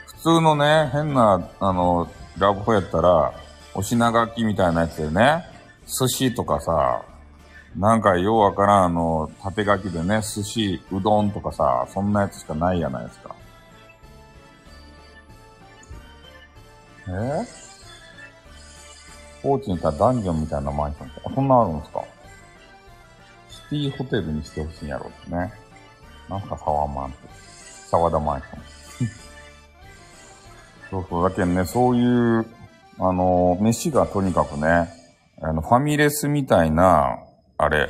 [0.06, 3.32] 普通のね、変な、あの、ラブホやったら、
[3.74, 5.44] お品書きみたいなやつでね、
[5.88, 7.02] 寿司とかさ、
[7.76, 13.34] なんかようわからんあの、縦書きでね、寿司、うどんとかさ、そんなやつしかないやないですか。
[17.08, 17.46] え？
[19.42, 22.04] 高知にいたらダンジョンみたいなマンションって、そんなあるんですか？
[23.48, 25.52] シティホテルにしてほしいんやろってね。
[26.28, 27.16] なんか沢マンって。
[27.90, 28.62] 沢田マンション。
[30.90, 32.04] そうそう、だけどね、そうい
[32.40, 32.46] う
[32.98, 34.92] あの、飯がとにかくね、
[35.40, 37.18] あの、ファミレスみたいな、
[37.56, 37.88] あれ、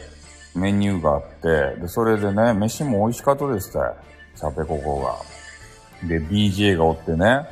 [0.54, 3.78] メニューがあって、で、それでね、飯も美味しかったですって、
[4.36, 5.16] チャペココが。
[6.06, 7.46] で、DJ がおってね、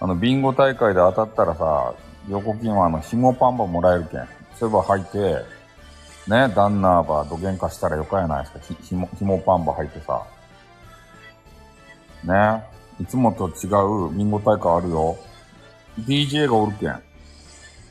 [0.00, 1.94] あの、ビンゴ大会で当たったらさ、
[2.28, 4.26] 横金はあの、紐パンバもらえるけん。
[4.56, 5.44] そういえば履いて、
[6.26, 8.58] ね、旦那ば土幻化したらよかやないですか。
[8.60, 10.22] ひ、ひも、紐パンバ履いてさ。
[12.24, 12.64] ね、
[12.98, 13.68] いつもと違
[14.08, 15.16] うビンゴ大会あるよ。
[16.00, 17.02] DJ がおるけん。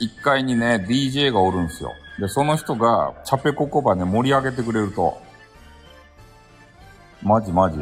[0.08, 1.92] 1階にね、DJ がおるんすよ。
[2.20, 5.22] で、その人が、チャペココバね、盛り上げてくれると。
[7.22, 7.78] マジマジ。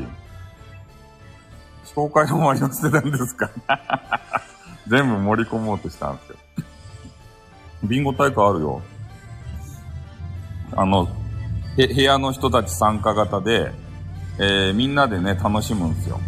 [1.95, 3.49] 紹介の終わりを捨てたんですか？
[4.88, 6.36] 全部盛り込もうとしたんですよ。
[7.84, 8.81] ビンゴ大会あるよ。
[10.75, 11.07] あの、
[11.75, 13.71] 部屋の人たち参加型で、
[14.39, 16.19] えー、みんなでね、楽しむんですよ。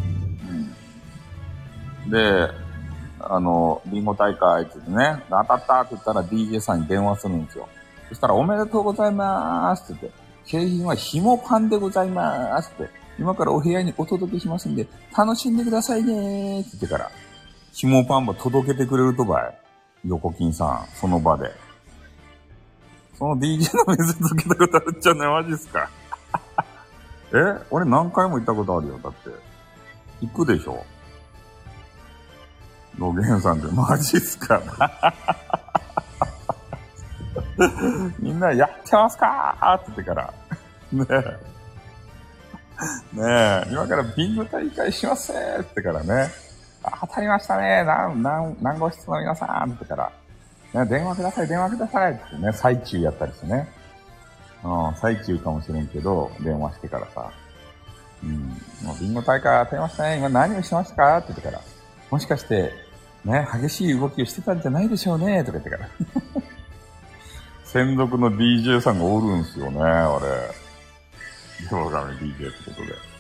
[2.08, 2.50] で、
[3.30, 7.68] あの、ビンゴ大会って言ってね、当たったって言ったら DJ さんに電話するんですよ。
[8.10, 17.10] そしたら、おめでとうございますって言って、景品は紐パンでございますって、今からお部屋にお届けしますんで、楽しんでくださいねーって言ってから、
[17.72, 19.58] 紐パンば届けてくれるとばい。
[20.06, 21.50] 横金さん、その場で。
[23.18, 25.90] その DJ の水つけたことあるっちゃね、マジっすか？
[27.34, 27.64] え？
[27.72, 29.30] 俺何回も行ったことあるよ、だって。
[30.22, 30.84] 行くでしょ？
[32.98, 34.62] ロゲンさんってマジっすか
[38.20, 40.34] みんなやってますかーって言ってから。
[40.92, 41.54] ねえ。
[43.14, 46.30] ねえ、今からビンゴ大会しますってからね。
[47.02, 47.84] 当たりましたね。
[47.84, 50.12] なん、なん、何号室の皆さんってから。
[50.74, 53.68] ね、電話ください、電話くださいってね、最中やったりしてね。
[54.64, 57.32] うん、最中かもしれんけど、電話してからさ。
[58.24, 58.40] うん、
[58.86, 60.18] もうビンゴ大会当たりましたね。
[60.18, 61.62] 今何をしましたかって言ってから。
[62.10, 62.72] もしかして、
[63.26, 65.90] ね、激しい動きをしてたんじゃないでしょうね、とか言ってから。
[67.66, 70.64] 専属の DJ さんがおるんすよね、あれ。
[71.72, 73.14] ヨガメ DJ ってことで。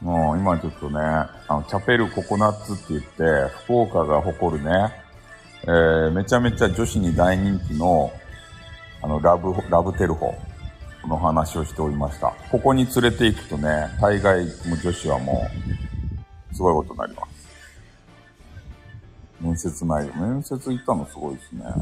[0.00, 3.00] もう今ちょっとね、あの、チャペルココナッツって言っ
[3.48, 4.92] て、福岡が誇るね、
[5.62, 8.12] えー、めちゃめちゃ女子に大人気の、
[9.00, 10.34] あの、ラブ、ラブテルホ
[11.06, 12.34] の話をしておりました。
[12.50, 15.48] ここに連れて行くとね、大概も女子はも
[16.50, 17.31] う、すごいことになります。
[19.42, 20.14] 面接内容。
[20.16, 21.64] 面接行ったのすごいですね。
[21.66, 21.72] あ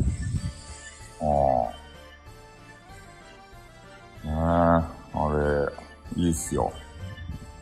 [1.68, 1.80] あ。
[4.24, 5.68] ねえ、あ
[6.16, 6.72] れ、いいっすよ。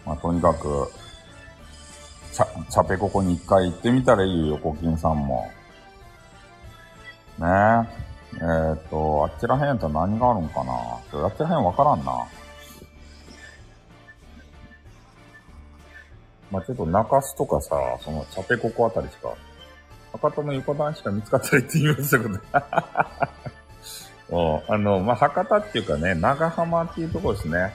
[0.07, 0.91] まあ、とにかく、
[2.33, 5.51] チャ、チャペココに一回行ってみたらいいよ、横金さんも。
[7.39, 8.09] ねえ。
[8.37, 12.25] えー、っと、あっちらへんやったら何があるんかなあっちらへんわからんな。
[16.51, 19.35] まあ、ちょっと中洲とかさ、そのチャペココあたりしか
[20.13, 22.23] 博多の横断しか見つかったら行ってみますよ、
[24.31, 27.73] お あの、まあ、博多っていうかね、長浜っていうところですね。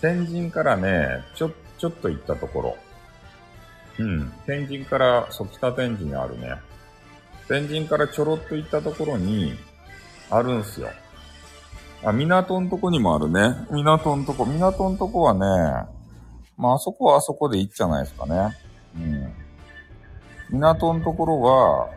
[0.00, 2.76] 天神からね、ちょ、ちょっと行ったところ。
[3.98, 4.32] うん。
[4.46, 6.56] 天神から、そう、北天神にあるね。
[7.48, 9.54] 天神からちょろっと行ったところに、
[10.30, 10.88] あるんすよ。
[12.04, 13.54] あ、港んとこにもあるね。
[13.70, 14.44] 港んとこ。
[14.44, 15.88] 港んとこはね、
[16.56, 18.56] まあ、あそこはあそこでいいじゃないですかね。
[18.96, 19.41] うん。
[20.52, 21.88] 港のところは、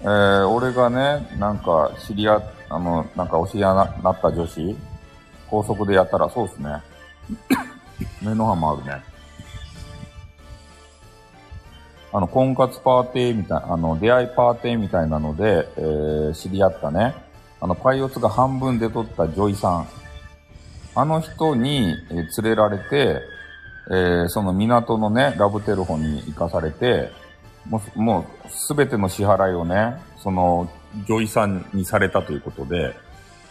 [0.00, 4.76] えー、俺がね、なんか知り合、あの、なんかお知り合いなった女子、
[5.48, 6.82] 高速でやったらそうですね。
[8.22, 9.02] 目の浜あるね。
[12.12, 17.12] あの、婚活パーティーみたい、あの、出会いパーティーみたいなので、えー、知り合ったね、
[17.60, 19.88] あの、パイオツが半分で撮ったジョイさん。
[20.94, 23.20] あの人に、えー、連れられて、
[23.90, 27.10] えー、その港のね、ラブテルホに行かされて、
[27.68, 30.70] もう、もう、すべての支払いをね、その、
[31.06, 32.94] 女医さんにされたということで、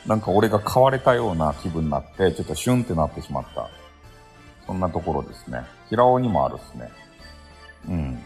[0.05, 3.69] なんか俺が買われたような気分になって、ちょっとシュンってなってしまった。
[4.65, 5.63] そんなところですね。
[5.89, 6.91] 平尾にもあるっすね。
[7.89, 8.23] うん。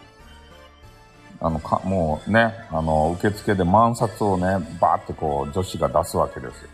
[1.40, 4.46] あの、か、もうね、あの、受付で万札をね、
[4.80, 6.70] バーってこう、女子が出すわけですよ。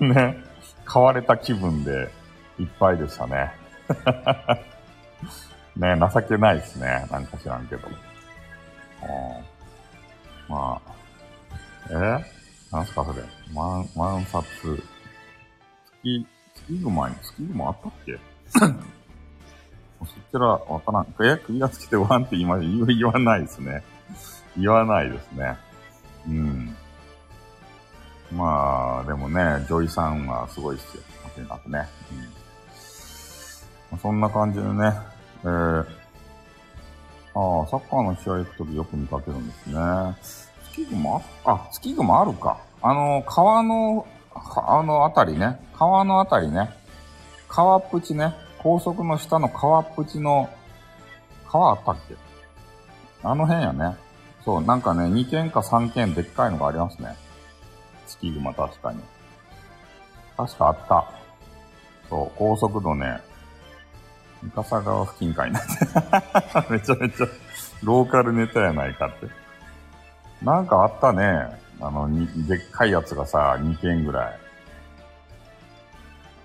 [0.06, 0.38] ね。
[0.84, 2.10] 買われた気分で
[2.58, 3.52] いっぱいでしたね。
[5.76, 7.06] ね、情けないですね。
[7.10, 7.88] なんか知らんけど。
[10.48, 10.94] まあ、
[11.90, 12.24] え
[12.72, 13.22] なんすかそれ？
[13.54, 14.42] 万、万冊。
[16.02, 18.18] 月、月熊に、月熊あったっけ？
[18.60, 18.70] そっ
[20.30, 21.06] ちらわからん。
[21.24, 23.82] え首がつけてワンって言いま言言わないですね。
[24.56, 25.56] 言わないですね。
[26.28, 26.76] うん。
[28.32, 31.02] まあ、でもね、女医さんはすごいっすよ。
[31.34, 31.88] とにかくね。
[33.92, 33.98] うん。
[33.98, 34.92] そんな感じでね、
[35.42, 35.86] えー、
[37.36, 39.74] ああ、サッカーの試合行くときよく見かけるんですね。
[40.72, 42.58] 月隈あ、月隈あるか。
[42.82, 45.58] あの、川の、あのあたりね。
[45.76, 46.70] 川のあたりね。
[47.48, 48.34] 川っぷちね。
[48.58, 50.48] 高速の下の川っぷちの、
[51.48, 52.16] 川あったっけ？
[53.22, 53.96] あの辺やね。
[54.44, 57.16] そう、なんかね、2軒か3軒でっかいのがありますね。
[58.06, 59.00] 月熊確かに。
[60.36, 61.10] 確かあった。
[62.10, 63.20] そう、高速度ね、
[64.44, 65.60] 三笠川付近かいな
[66.70, 67.26] めちゃめちゃ
[67.82, 69.26] ローカルネタやないかって。
[70.42, 71.62] なんかあったね。
[71.80, 74.38] あの、に、でっかいやつがさ、2軒ぐらい。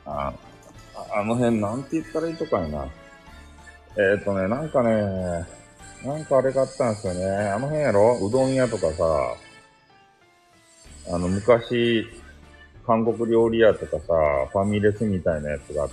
[0.05, 0.33] あ、
[1.13, 2.85] あの辺なんて言ったらいいとかやな。
[3.95, 5.45] えっ、ー、とね、なんかね、
[6.05, 7.49] なんかあれがあったんですよね。
[7.49, 8.17] あの辺やろ？
[8.21, 9.03] うどん屋とかさ、
[11.11, 12.07] あの、昔、
[12.85, 14.13] 韓国料理屋とかさ、
[14.51, 15.89] ファミレスみたいなやつがあっ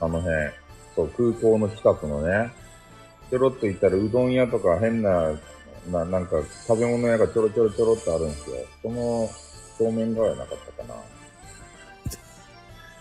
[0.00, 0.06] た。
[0.06, 0.57] あの辺。
[0.98, 2.50] そう、空港の近くのね。
[3.30, 5.30] ちょろっと行ったらうどん屋とか変な、
[5.92, 8.56] な、なんか食べ物屋がちょろちょろちょろってあるんですよ。
[8.82, 9.28] その
[9.78, 10.94] 正面側やなかったかな。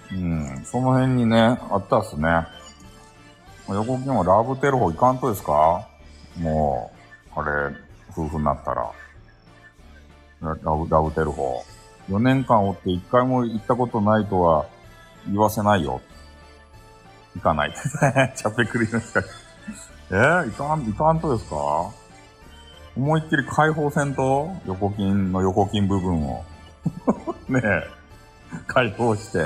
[0.10, 0.16] う
[0.62, 1.38] ん、その辺にね、
[1.72, 2.46] あったっすね。
[3.68, 5.88] 横金はラブテルホ行かんとですか？
[6.38, 6.92] も
[7.36, 7.76] う、あれ、
[8.12, 8.92] 夫婦になったら。
[10.42, 11.64] ラブ、ラブテルホ。
[12.10, 14.68] 4年間おって1回も行ったことないとは
[15.28, 16.00] 言わせないよ。
[17.38, 17.74] 行かない。
[18.36, 19.30] チャペクリの近く。
[20.10, 21.56] えー、行かん、行かんとですか？
[22.96, 26.44] 思いっきり解放せんと横筋の横筋部分を。
[27.50, 27.88] ねえ、
[28.68, 29.44] 解放して。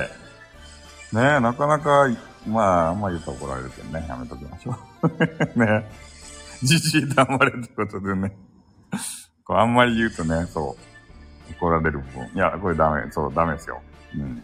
[1.11, 2.07] ねえ、なかなか、
[2.47, 5.07] まあ、あんま言うと怒られるけどね、やめときましょう。
[5.59, 5.91] ねえ。
[6.63, 8.31] じじい黙れってことでね。
[9.43, 10.77] こうあんまり言うとね、そ
[11.49, 12.31] う、怒られる部分。
[12.33, 13.81] いや、これダメ、そう、ダメですよ。
[14.15, 14.43] うん。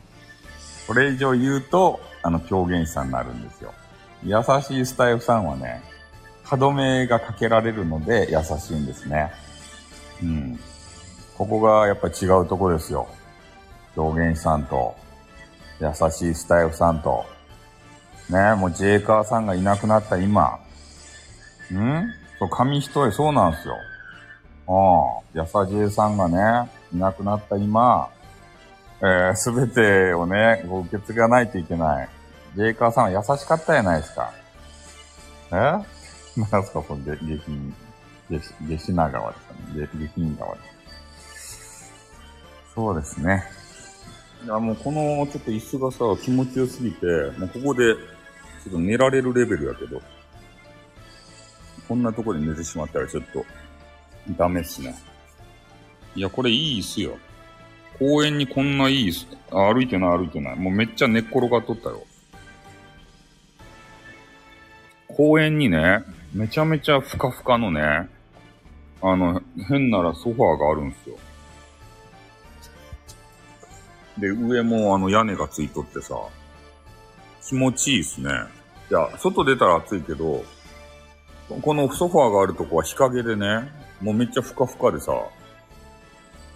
[0.87, 3.73] これ以上言うと、あの、狂言師さんになるんですよ。
[4.23, 5.81] 優しいスタイフさんはね、
[6.43, 9.31] 歯止めがかけられるので優しいんですね。
[10.23, 10.59] うん。
[11.37, 13.07] ここがやっぱり違うとこですよ。
[13.95, 14.95] 狂言師さんと、
[15.79, 17.25] 優しいスタイフさんと、
[18.29, 20.59] ね、もうジェイカーさんがいなくなった今、
[21.71, 21.77] ん？
[22.39, 23.75] そう、紙一重そうなんですよ。
[25.33, 25.39] うん。
[25.39, 28.09] やさジェイさんがね、いなくなった今、
[29.03, 32.09] えす、べてをね、ご受け継がないといけない。
[32.55, 34.33] ジェイカーさんは優しかったじゃないですか。
[35.51, 35.53] え？
[36.51, 37.75] なんすか、その下、品、
[38.29, 39.59] 下、品川ですかね。
[39.73, 40.61] 下、下品川で
[41.35, 41.93] す。
[42.73, 43.43] そうですね。
[44.43, 47.05] いや、もうこの、ちょっと椅子がさ、気持ちよすぎて、
[47.37, 47.95] もうここで、
[48.63, 50.01] ちょっと寝られるレベルやけど、
[51.87, 53.45] こんなとこで寝てしまったらちょっと、
[54.37, 54.95] ダメっすね。
[56.15, 57.17] いや、これいい椅子よ。
[57.99, 59.11] 公園にこんないい、
[59.49, 60.55] 歩いてない歩いてない。
[60.55, 62.05] もうめっちゃ寝っ転がっとったよ。
[65.07, 68.07] 公園にね、めちゃめちゃふかふかのね、
[69.01, 71.17] あの、変ならソファーがあるんですよ。
[74.19, 76.15] で、上もあの屋根がついとってさ、
[77.43, 78.29] 気持ちいいっすね。
[78.89, 80.43] いや、外出たら暑いけど、
[81.61, 83.71] このソファーがあるとこは日陰でね、
[84.01, 85.13] もうめっちゃふかふかでさ、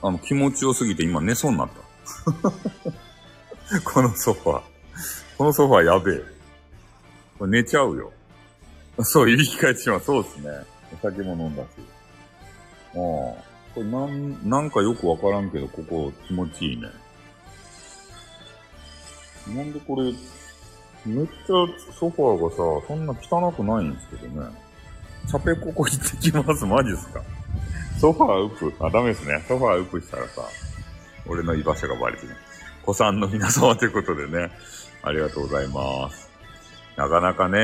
[0.02, 2.52] あの、気持ちよすぎて今寝そうになった。
[3.84, 4.62] このソファ。
[5.38, 6.22] このソファやべえ。
[7.38, 8.12] これ寝ちゃうよ。
[9.00, 10.06] そう、言い換えします。
[10.06, 10.50] そうですね。
[10.94, 11.68] お酒も飲んだし。
[12.96, 13.52] ああ。
[13.74, 16.88] これなん、なんかよくわからんけど、ここ気持ちいいね。
[19.48, 20.14] なんでこれ、
[21.06, 24.50] めっちゃソファーがさ、そんな汚くないんですけどね。
[25.28, 26.66] チャペここ行ってきます。
[26.66, 27.22] マジっすか
[28.02, 28.84] ソファーウップ。
[28.84, 29.44] あ、ダメですね。
[29.48, 30.42] ソファーウップしたらさ、
[31.28, 32.34] 俺の居場所がバレてね。
[32.84, 34.50] 子さんの皆様ということでね、
[35.04, 36.28] ありがとうございます。
[36.98, 37.60] なかなかね、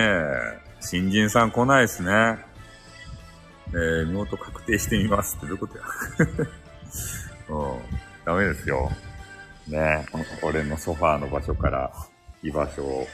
[0.79, 2.37] 新人さん来ないですね。
[3.69, 5.83] えー、身元確定してみますってどういうことや。
[7.49, 7.79] うん、
[8.23, 8.91] ダメですよ。
[9.67, 10.05] ね
[10.43, 11.91] 俺のソファーの場所から
[12.43, 13.07] 居場所を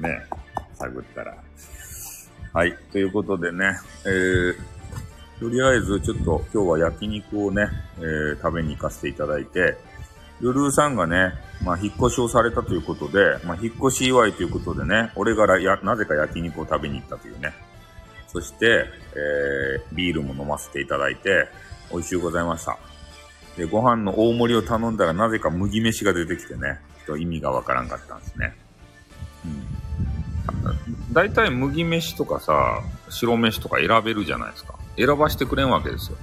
[0.00, 0.26] ね、
[0.74, 1.36] 探ったら。
[2.52, 2.76] はい。
[2.90, 4.79] ということでね、えー、
[5.40, 7.66] とりあえずちょっと今日は焼肉をね、
[7.98, 9.78] えー、食べに行かせていただいて、
[10.40, 11.32] ルルーさんがね、
[11.64, 17.54] まあ、引っ越しをされたということで、まあ、引っ越し祝いということでね、俺がや、なぜか焼肉を食べに行ったというね。
[18.28, 18.84] そして、
[19.14, 21.48] えー、ビールも飲ませていただいて、
[21.90, 22.78] 美味しゅうございました。
[23.56, 28.54] で、ご飯の大盛りを頼んだらなぜか麦飯が出てきてね、ちょっと意味がわからんかったんですね。
[29.44, 29.48] う
[31.10, 31.14] ん。
[31.14, 34.79] だいたい麦飯とかさ、白飯とか選べるじゃないですか。
[35.04, 36.18] 選ばしてくれんわけですよ。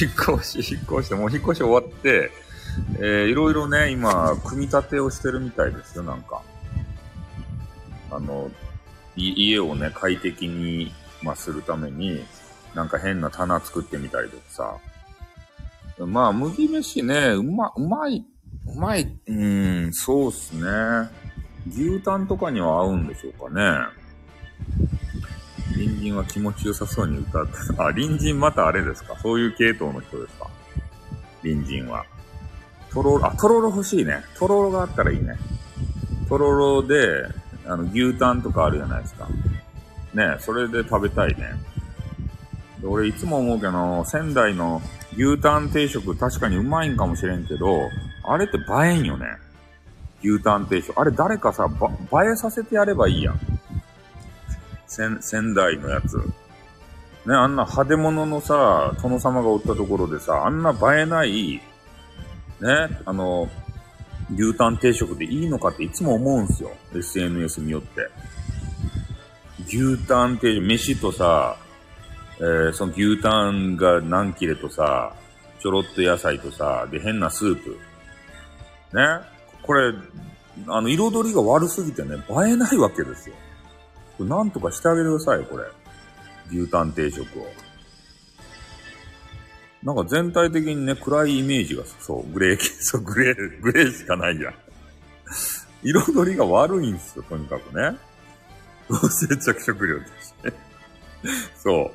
[0.00, 2.30] 引っ越し、引っ越して、もう引っ越し終わって、
[2.98, 6.42] えー、いろいろね、今、組み立てをしてるみたいですよ、なんか。
[8.10, 8.50] あの、
[9.16, 10.92] 家をね、快適に、
[11.22, 12.24] まあ、するために、
[12.74, 14.76] なんか変な棚作ってみたりとかさ。
[16.06, 18.24] まあ、麦飯ね、うま、うまい、
[18.66, 21.10] うまい、うーん、そうっすね。
[21.68, 24.00] 牛タンとかには合うんでしょうかね。
[25.72, 29.16] 隣人は気持ちよさそうに歌って、 あ、隣人またあれですか？
[29.22, 30.46] そういう系統の人ですか？
[31.42, 32.04] 隣人は。
[32.92, 34.22] とろろ、あ、とろろ欲しいね。
[34.38, 35.36] とろろがあったらいいね。
[36.28, 37.26] とろろで、
[37.66, 39.28] あの、牛タンとかあるじゃないですか。
[40.12, 41.52] ねそれで食べたいね。
[42.80, 44.82] で俺いつも思うけど、仙台の
[45.16, 47.88] 牛タン定食確かにうまいんかもしれんけど、
[48.24, 49.26] あれって映えんよね。
[50.24, 50.98] 牛タン定食。
[51.00, 53.40] あれ誰かさ、ば、映えさせてやればいいやん。
[54.90, 56.16] 仙、仙台のやつ。
[56.16, 61.60] ね、あんな派手物のさ、殿様がおったところでさ、あんな映えない、
[62.60, 63.48] ね、あの、
[64.34, 66.72] 牛タン定食でいいのかっていつも思うんすよ。
[66.94, 68.08] SNS によって。
[69.66, 71.56] 牛タン定食、飯とさ、
[72.38, 75.14] えー、その牛タンが何切れとさ、
[75.60, 77.78] ちょろっと野菜とさ、で、変なスープ。
[78.92, 79.04] ね
[79.62, 79.92] これ、
[80.66, 83.36] あの、彩りが悪すぎてね、映えないわけですよ。
[84.20, 85.64] これなんとかしてあげてください、これ。
[86.50, 87.46] 牛タン定食を。
[89.82, 94.54] なんか全体的にね、暗いイメージが、そう、グレー、 そう、グレー、グレーしかないやん。
[95.82, 97.96] 彩りが悪いんですよ、とにかくね。
[98.90, 100.52] 合成着色料として。
[101.56, 101.90] そう。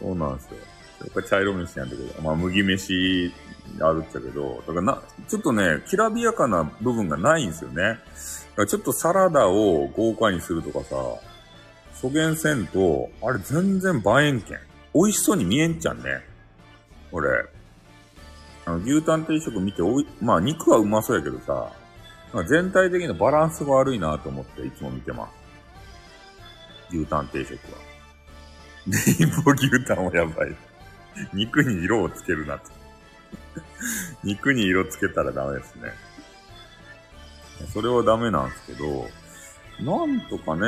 [0.00, 0.56] そうなんですよ。
[1.02, 3.32] やっぱ茶色飯なんだけど、まあ麦飯
[3.80, 8.00] あるっちゃけど、だからな、ちょっとね、きらびやかな部分がないんですよね。
[8.56, 10.96] ちょっとサラダを豪華にするとかさ、
[11.94, 14.58] 初見せんと、あれ全然映えんけん。
[14.94, 16.22] 美味しそうに見えんちゃんね。
[17.10, 17.28] 俺。
[18.66, 21.72] あの、牛タン定食見ておい、まあ肉はうまそうやけどさ、
[22.32, 25.28] まあ全体的なバランスが悪いなと思っていつも見てま
[26.90, 26.96] す。
[26.96, 27.58] 牛タン定食は。
[28.86, 30.54] レインボー牛タンはやばい。
[31.32, 32.70] 肉に色をつけるなと。
[34.22, 35.92] 肉に色つけたらダメですね。
[37.72, 39.06] それはダメなんですけど、
[39.80, 40.66] なんとかね、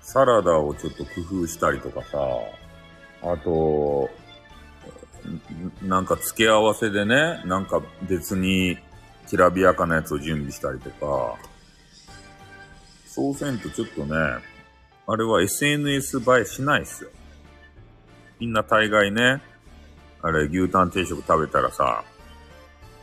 [0.00, 1.10] サラダをちょっと工
[1.42, 2.18] 夫したりとかさ、
[3.22, 4.10] あと、
[5.82, 8.78] なんか付け合わせでね、なんか別に
[9.28, 11.36] きらびやかなやつを準備したりとか、
[13.06, 14.14] そうせんとちょっとね、
[15.06, 17.10] あれは SNS 映えしないっすよ。
[18.40, 19.40] みんな大概ね、
[20.20, 22.04] あれ牛タン定食食べたらさ、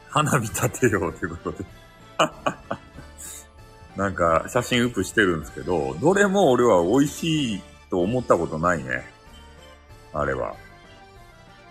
[0.10, 1.66] 花火立てようということで
[3.95, 9.03] なんか写真ウップしてるんですけど、どれも俺は美味しいと思ったことないね。
[10.14, 10.55] あれは。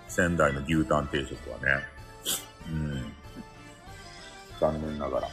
[0.09, 1.85] 仙台の牛タン定食はね。
[2.71, 3.13] うん。
[4.61, 5.29] 残念ながら。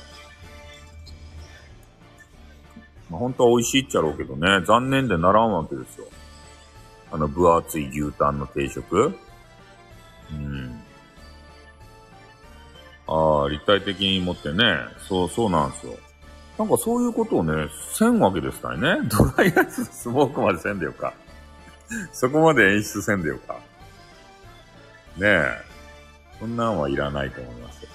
[3.09, 6.07] まあ、本当は美味しいっちゃろうけどね、残念でならんわけですよ。
[7.11, 9.13] あの分厚い牛タンの定食。
[10.31, 10.84] うん。
[13.07, 14.63] ああ、立体的に持ってね。
[15.07, 15.93] そう、そうなんですよ。
[16.57, 19.07] なんかそういうことをね、せんわけですからね。
[19.09, 21.13] ドライアイススモークまでせんでよか。
[22.13, 23.55] そこまで演出せんでよか。
[25.17, 25.61] ねえ。
[26.39, 27.87] そんなんはいらないと思います。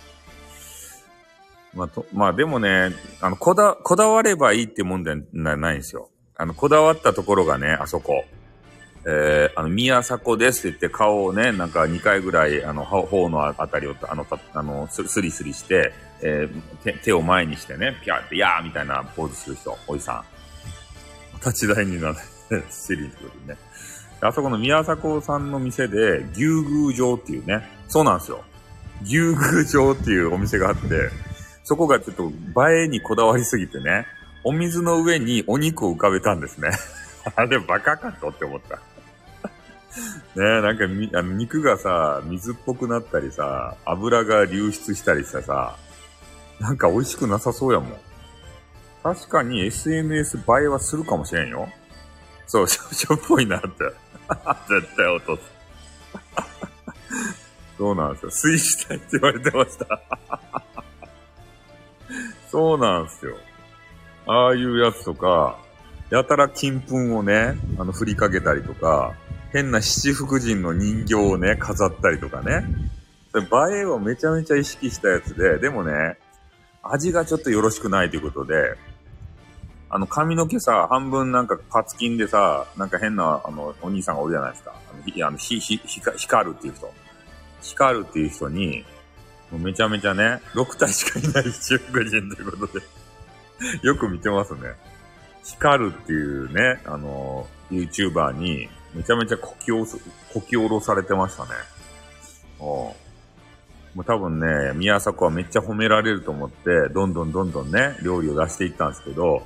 [1.74, 2.90] まあ、と、まあでもね、
[3.20, 6.10] あの、こだ、こだわればいいってもんじゃないんですよ。
[6.36, 8.24] あの、こだわったところがね、あそこ。
[9.06, 15.92] えー、あの、宮迫ですって言って顔をね、なんか2回ぐらい、あの、頬のあたりを、あの、あのスリスリして、
[16.22, 20.24] えー、手、手を前にしてね、ピャーって、やーみたいなポーズする人、おじさん。
[21.38, 22.20] 立ち台になって、
[22.70, 23.58] シリーズでね。
[24.22, 28.44] あそこの宮迫さんの店で、牛宮城っていうね、そうなんですよ。
[29.02, 31.08] 牛宮城っていうお店があって、
[31.64, 32.30] そこがちょっと
[32.68, 34.06] 映えにこだわりすぎてね、
[34.44, 36.70] お水の上にお肉を浮かべたんですね。
[37.36, 38.78] あれバカかとって思った。
[40.36, 45.76] ねえ、なんかみあの肉がさ、水っぽくなったりさ、油が流出したりしてさ、
[46.60, 47.96] なんか美味しくなさそうやもん。
[49.02, 51.68] 確かに SNS 映えはするかもしれんよ。
[52.46, 53.68] そう、しょ、しょっぽいなって。
[54.68, 55.42] 絶対落とす。
[57.78, 58.30] そうなんですよ。
[58.30, 60.00] 水死体って言われてました。
[62.50, 63.36] そうなんですよ。
[64.26, 65.58] ああいうやつとか、
[66.10, 69.14] やたら金粉をね、あの、振りかけたりとか、
[69.52, 72.64] 変な七福神の人形をね、飾ったりとかね。
[73.34, 76.18] 映えをめちゃめちゃ意識したやつで、でもね、
[76.82, 78.76] 味がちょっとよろしくないということで、
[79.88, 84.72] あの、髪の毛さ、半分なんかパツキンでさ、なんか変な、あの、お兄さんがおるじゃないですか。
[84.92, 86.92] あの、ひ、あの、ひ、ひ、ひか、光るっていう人。
[87.62, 88.84] 光るっていう人に、
[89.50, 92.84] もうめちゃめちゃね、6体しかいない七福神ということで
[93.82, 94.60] よく見てますね。
[95.44, 99.98] 光るっていうね、あの、YouTuber に、めちゃめちゃこきおろす、
[100.32, 101.50] こき下ろされてましたね。
[102.58, 102.94] お
[103.94, 109.42] もう多分ね、宮迫はめっちゃ褒められると思って、どんどんどんどんね、料理を出していったんですけど、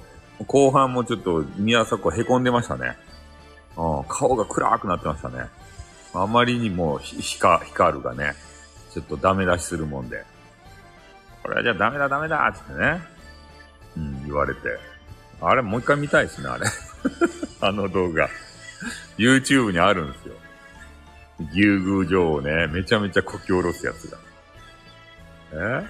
[0.46, 2.96] 後半もちょっと宮迫は凹んでましたね。
[3.76, 5.46] うん、顔が暗くなってましたね。
[6.12, 8.34] あまりにもひか光るがね、
[8.92, 10.24] ちょっとダメ出しするもんで。
[11.42, 13.00] これはじゃあダメだダメだってね、
[13.96, 14.60] うん、言われて。
[15.40, 16.66] あれもう一回見たいですね、あれ。
[17.60, 18.28] あの動画。
[19.16, 20.34] YouTube にあるんですよ。
[21.52, 24.18] 牛宮城をね、めちゃめちゃこき下ろすやつが。
[25.52, 25.86] え？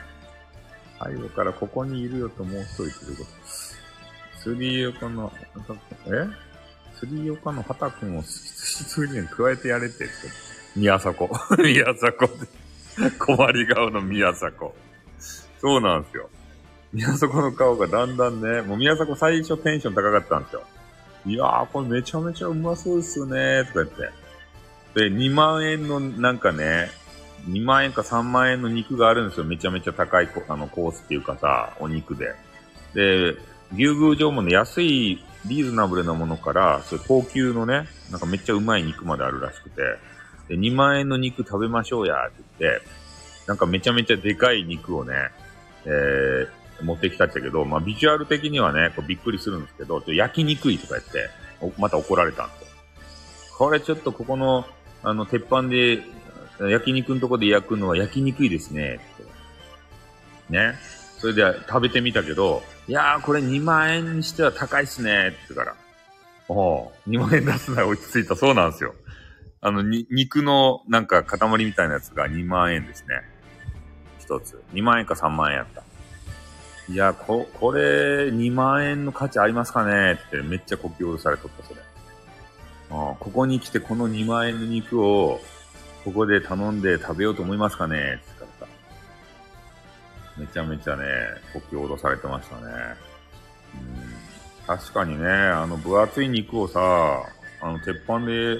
[1.02, 3.30] 背後からここにいるよともう一人いうこと。
[4.38, 5.32] 杉岡の、
[6.06, 6.44] え？
[6.94, 10.12] 杉岡の畑くんを羊に加えてやれってって。
[10.76, 11.28] 宮迫。
[11.62, 14.72] 宮迫って困り顔の宮迫。
[15.60, 16.30] そうなんですよ。
[16.92, 20.62] 宮迫の顔がだんだんね、もう宮迫最初テンション高かったんですよ。
[21.26, 24.24] いやー、これめちゃめちゃうまそうですよねとか言って。
[25.10, 26.90] で、2万円のなんかね、
[27.48, 29.44] 2万円か3万円の肉があるんですよ。
[29.44, 32.34] めちゃめちゃ高いあのコースっていうかさ、お肉で。
[32.94, 33.36] で、
[33.72, 39.82] 牛宮城もね、安い、リーズナブルなものから、そう高級のね、なんかめっちゃうまい肉まであるらしくて、
[40.48, 42.86] で、2万円の肉食べましょうや、って言って、
[43.46, 45.14] なんかめちゃめちゃでかい肉をね、
[45.84, 46.48] えー、
[46.82, 51.30] 持ってきたんだけど、まあ、ビジュアル的にはね、こうびっくりするんですけど、ちょ焼きにくいとか言って、
[51.78, 52.66] また怒られたんですよ。
[53.56, 54.66] これちょっとここの、
[55.02, 56.02] あの、鉄板で
[56.60, 59.00] 焼肉のとこで焼くのは焼きにくいですね。
[60.50, 60.74] ね。
[61.18, 65.28] それで食べてみたけど、いやー、これ2万円にしては高いっすね。
[65.28, 65.76] って言うから。
[66.48, 68.36] おお2万円出すなら落ち着いた。
[68.36, 68.94] そうなんですよ。
[69.60, 73.22] あの、に、肉のなんか塊みたいなやつが2万円ですね。
[74.18, 74.62] 一つ。
[74.74, 75.82] 2万円か3万円やった。
[76.88, 81.80] いや、こ、これ、2万円の価値ありますかねってめっちゃ呼吸されとった、それ。
[82.90, 85.40] あここに来てこの2万円の肉を
[86.04, 87.96] ここで頼んで食べようと思いますかね？
[87.96, 88.66] って言った。
[90.40, 91.04] めちゃめちゃね、
[91.54, 92.62] 呼吸を脅されてましたね。
[93.74, 94.76] うん。
[94.76, 96.80] 確かにね、あの分厚い肉をさ、
[97.62, 98.58] あの鉄板で、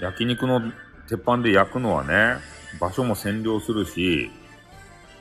[0.00, 0.60] 焼肉の
[1.08, 2.36] 鉄板で焼くのはね、
[2.80, 4.30] 場所も占領するし、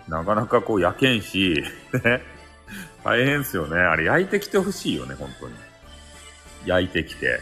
[0.09, 1.63] なかなかこう焼けんし、
[2.03, 2.21] ね。
[3.03, 3.77] 大変っすよね。
[3.77, 5.53] あれ焼いてきてほしいよね、本当に。
[6.65, 7.39] 焼いてきて。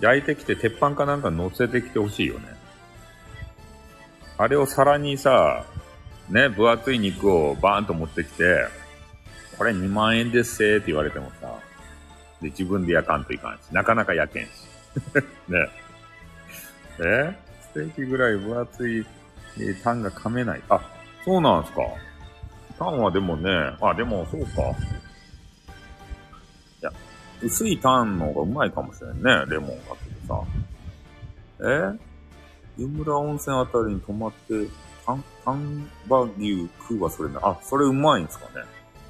[0.00, 2.46] 焼いてきて鉄板かなんか乗せてきてほしいよね。
[4.38, 5.64] あれを皿にさ、
[6.28, 8.66] ね、分厚い肉をバーンと持ってきて、
[9.56, 11.58] これ2万円ですせーって言われてもさ、
[12.42, 14.50] で、自分で焼かんといかんし、なかなか焼けんし。
[15.48, 15.68] ね。
[16.98, 17.38] え？
[17.60, 19.06] ステーキぐらい分厚い、
[19.58, 20.62] えー、タンが噛めない。
[20.68, 20.80] あ、
[21.24, 21.82] そうなんすか。
[22.78, 23.50] タンはでもね、
[23.80, 24.62] あ、でもそうか。
[26.80, 26.92] いや、
[27.42, 30.42] 薄いタンの方がうまいかもしれんね、レモンかけてさ。
[31.60, 31.98] え？
[32.78, 34.68] 湯村温泉あたりに泊まって、
[35.06, 35.24] 丹
[36.08, 37.40] 波牛食うはそれな。
[37.42, 38.52] あ、それうまいんすかね。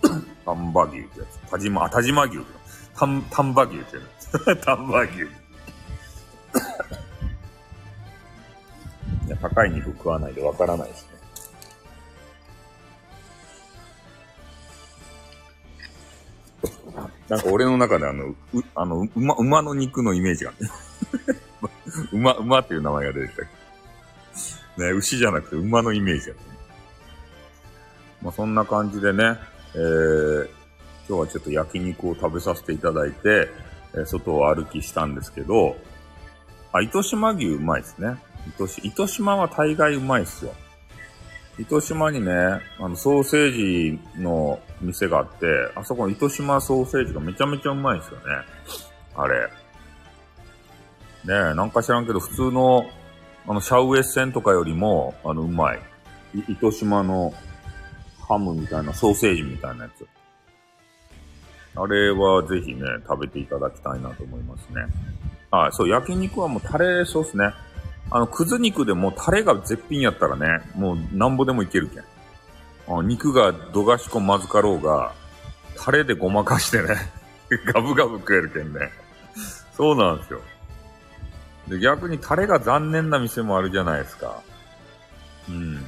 [0.44, 1.38] 丹波牛ってやつ。
[1.50, 2.38] 田島、あ、田島牛
[2.94, 4.30] 丹丹波牛ってやつ。
[4.64, 5.22] 丹波牛。
[9.26, 11.05] いや、高い肉食わないでわからないです
[17.28, 18.36] なんか俺の中であの、う、
[18.74, 20.56] あの、馬、馬の肉のイメージが、ね、
[22.12, 23.42] 馬、馬っていう名前が出てきた。
[24.82, 26.58] ね、牛じゃなくて馬のイメージだったね。
[28.22, 29.38] まあそんな感じでね、
[29.74, 30.48] えー、
[31.08, 33.48] 今日はちょっと焼肉を食べさせていただいて、
[33.94, 35.76] えー、外を歩きしたんですけど、
[36.72, 38.16] あ、糸島牛うまいですね。
[38.82, 40.54] 糸島は大概うまいっすよ。
[41.58, 42.32] 糸島にね、
[42.78, 48.24] あの、ソーセージの店があって、あそこの糸島ソーセージがめちゃめちゃうまいんですよね。
[49.16, 49.46] あれ。
[51.24, 52.86] ねえ、なんか知らんけど、普通の、
[53.48, 55.80] あの、シャウエッセンとかよりも、あの、うまい。
[56.48, 57.32] 糸島の
[58.28, 60.06] ハムみたいな、ソーセージみたいなやつ。
[61.78, 64.82] あれはぜひね、食べていただきたいなと思いますね。
[65.50, 67.52] はい、そう、焼肉はもうタレソースね。
[68.10, 72.04] あの、くず肉でもタレが絶品やったらね、もうなんぼでもいけるけん。
[72.88, 75.12] あ肉がどがしこまずかろうが、
[75.76, 76.94] タレでごまかしてね、
[77.72, 78.90] ガブガブ食えるけんね。
[79.76, 80.40] そうなんですよ。
[81.68, 84.40] で、逆にタレが残念な店もあるじゃないですか。
[85.48, 85.84] うん。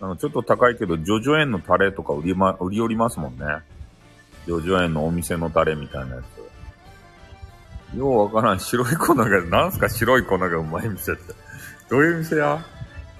[0.00, 3.44] あの、ちょっと高いけど、ジョジョ園のタレとか売りま、売り寄りますもんね。
[4.46, 6.35] ジョジョ園のお店のタレみたいなやつ。
[7.94, 8.60] ようわからん。
[8.60, 9.88] 白い粉が、なんすか？
[9.88, 11.34] 白い粉がうまい店って。
[11.88, 12.64] どういう店や？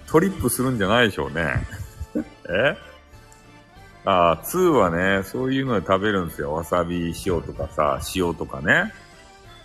[0.07, 1.55] トリップするんじゃないでしょうね。
[2.51, 2.77] え？
[4.05, 6.53] ああ、2はね、そういうので食べるんですよ。
[6.53, 8.93] わさび塩とかさ、塩とかね。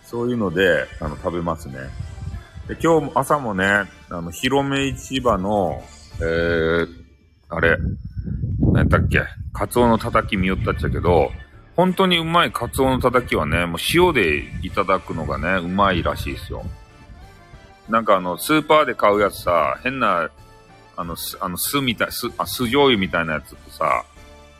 [0.04, 1.76] そういうので、あの、食べますね。
[2.68, 3.66] で、今日朝もね、
[4.10, 5.84] あの、広め市場の、
[6.20, 6.88] えー、
[7.49, 7.78] あれ、
[8.62, 9.22] 何やったっけ、
[9.54, 11.32] カツオのたたき見よったっちゃけど、
[11.76, 16.65] 本当にうまいカツオのたたきはね、もう塩でいただくのがね、うまいらしいですよ。
[17.89, 20.30] なんかあの、スーパーで買うやつさ、変な、
[20.97, 24.05] あの、す、あの、酢みたい、酢、酢醤油みたいなやつってさ、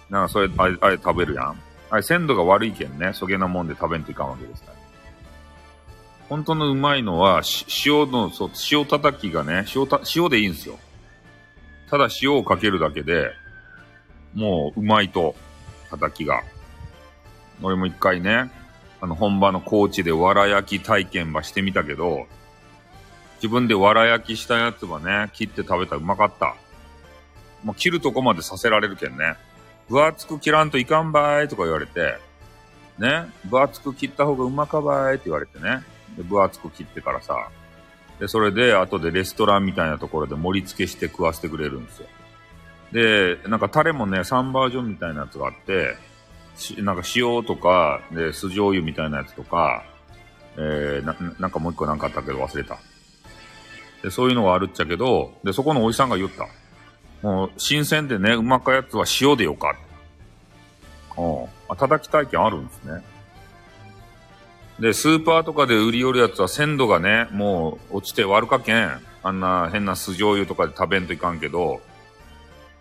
[0.10, 1.60] なんかそれ、あれ、あれ食べるやん。
[1.90, 4.78] あれ鮮度が悪いけんね、そげなもんで食べんといかんわけですから。
[6.30, 7.42] 本当のうまいのは、
[7.86, 10.80] 塩の、そう、塩叩きがね、塩た、塩でいいんですよ。
[11.90, 13.32] ただ塩をかけるだけで、
[14.34, 15.36] もううまいと、
[15.90, 16.42] 叩きが。
[17.62, 18.52] 俺も一回ね、
[19.02, 22.28] あの本場の高知で藁焼き体験ばしてみたけど、
[23.36, 26.56] 自分で藁焼きしたやつはね、切って食べたらうまかった。
[27.64, 29.36] もう切るとこまでさせられるけんね。
[29.90, 32.18] 分厚く切らんといかんばいとか言われて、
[32.98, 35.84] ね、分厚く切った方がうまかばいって言われてね。
[36.16, 37.50] で、分厚く切ってからさ、
[38.20, 42.08] で、それで、後でレストランみたいなところで盛り付けして食わせてくれるんですよ。
[42.92, 45.98] で、なんかタレもね、3バージョンみたいなやつがあって、
[46.84, 49.84] なんか塩とか、で、酢醤油みたいなやつとか、
[50.58, 52.78] えー、な、なんかもう一個なんかあったけど忘れた。
[54.04, 56.48] で、そういうのがあるっちゃけど、で、そこのおじさんが言った。
[57.22, 59.76] もう、新鮮でね、うまかやつは塩でよか。
[61.18, 61.46] うん。
[61.70, 63.04] あ、叩き体験あるんですね。
[64.80, 69.00] で、スーパーとかで売り寄るやつは鮮度がね、もう落ちて悪かけん。
[69.24, 71.82] あんな変な酢醤油とかで食べんといかんけど、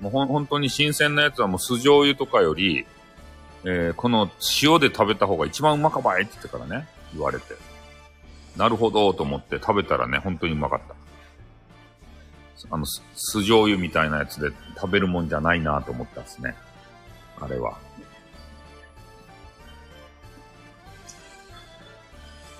[0.00, 2.86] もうほ、本当に新鮮なやつはもう酢醤油とかより、
[3.64, 4.30] えー、この
[4.62, 7.54] 塩で食べた方が一番うまかばいって言ってからね、言われて。
[8.56, 10.94] なるほどと思って食べたらね、本当にうまかった。
[12.70, 13.02] あの、酢
[13.38, 16.54] 醤油みたいなやつで食べるもんじゃないなと思ったんですね。
[17.40, 17.78] あれは。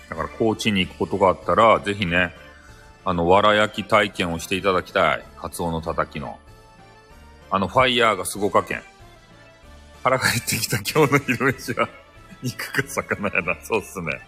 [0.08, 2.34] だから高知に行くことがあったら、ぜひね、
[3.04, 5.24] あの、藁焼き体験をしていただきたい。
[5.36, 6.38] カツオのたたきの。
[7.50, 8.82] あの、ファイヤーがすごかけん。
[10.02, 11.88] 腹が減ってきた今日の昼飯は、
[12.42, 13.56] 肉か魚やな。
[13.62, 14.20] そうっすね。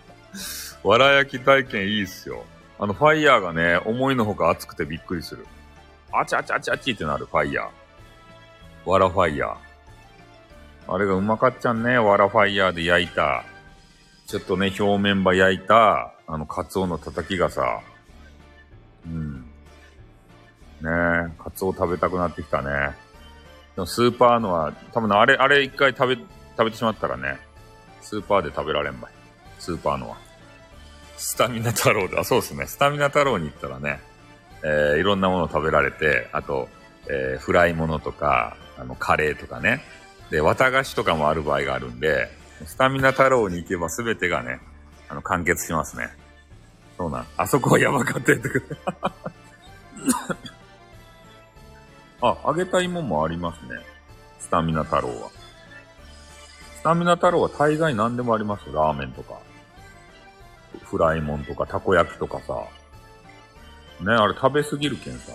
[0.83, 2.45] 藁焼き体験いいっすよ。
[2.79, 5.47] あの、ファイヤーがね、思いのほか熱くてびっくりする。
[6.13, 8.91] あちあちあちあちってなる、ファイヤー。
[8.91, 9.57] わらファイヤー。
[10.89, 13.45] あれがうまかっちゃんね、わらファイヤーで焼いた。
[14.27, 17.81] ちょっとね、表面ば焼いた、あの、カツオのたたきがさ、
[19.07, 19.43] うん。
[20.81, 22.97] ねえ、カツオ食べたくなってきたね。
[23.75, 27.39] でもスーパーのは、多分あれ、あれ一回食べ、食べてしまったらね、
[28.01, 29.13] スーパーで食べられんばい。
[29.59, 30.17] スーパーのは。
[31.17, 32.67] スタミナ太郎で、あ、そうですね。
[32.67, 34.01] スタミナ太郎に行ったらね、
[34.63, 36.69] えー、いろんなもの食べられて、あと、
[37.09, 39.83] えー、フライものとか、あの、カレーとかね。
[40.31, 42.29] で、綿菓子とかもある場合があるんで、
[42.67, 44.61] スタミナ太郎に行けば全てがね、
[45.09, 46.09] あの、完結しますね。
[46.97, 47.27] そうなん。
[47.37, 48.63] あそこはやばかったやつ。
[52.23, 53.81] あ、揚げた芋もんもありますね。
[54.39, 55.31] スタミナ太郎は。
[56.77, 58.67] スタミナ太郎は大概何でもあります。
[58.73, 59.41] ラーメンとか。
[60.85, 62.55] フライモンとか、たこ焼きとかさ。
[64.01, 65.33] ね、あれ食べすぎるけんさ。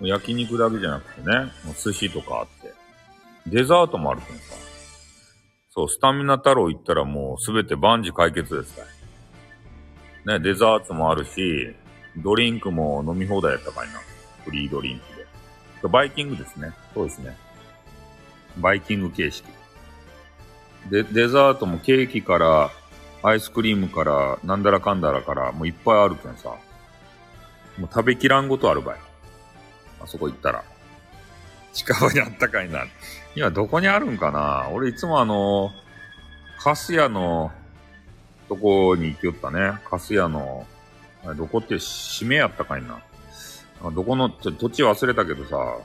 [0.00, 0.06] うん。
[0.06, 2.72] 焼肉だけじゃなくてね、もう寿司とかあって。
[3.46, 4.54] デザートもあるけんさ。
[5.70, 8.82] そう、スタミナ太郎行ったらもうすべて万事解決ですか
[10.26, 11.74] ね、デザートもあるし、
[12.16, 14.13] ドリンクも飲み放題やったかいな。
[14.44, 15.16] フリードリンク
[15.82, 15.88] で。
[15.88, 16.72] バイキングですね。
[16.94, 17.36] そうですね。
[18.58, 19.46] バイキング形式。
[20.90, 22.70] で、デザートもケーキから、
[23.22, 26.50] アイスクリームから、なんだらかんだらから、もういっぱいあるけんさ。
[27.78, 28.98] もう食べきらんごとあるばい。
[30.00, 30.62] あそこ行ったら。
[31.72, 32.84] 近場にあったかいな。
[33.34, 35.72] 今どこにあるんかな俺いつもあの、
[36.58, 37.50] カスヤの
[38.48, 39.78] とこに行きよったね。
[39.88, 40.66] カスヤの、
[41.36, 43.00] どこって締めやったかいな。
[43.90, 45.78] どこの、ちょ土地忘れたけどさ、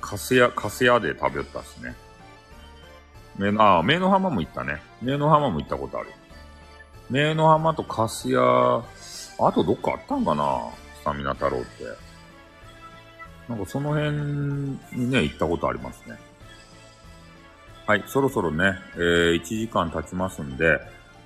[0.00, 1.94] カスヤ、カスヤで食べよったっすね。
[3.36, 4.80] めあ、名の浜も行ったね。
[5.02, 6.10] 名の浜も行ったことある。
[7.10, 10.70] 名の浜とカスヤ、あとどっかあったんかな？
[11.00, 11.68] スタミナ太郎って。
[13.48, 14.10] なんかその辺
[14.92, 16.18] にね、行ったことありますね。
[17.86, 20.78] はい、そろそろね、えー、1時間経ちますんで、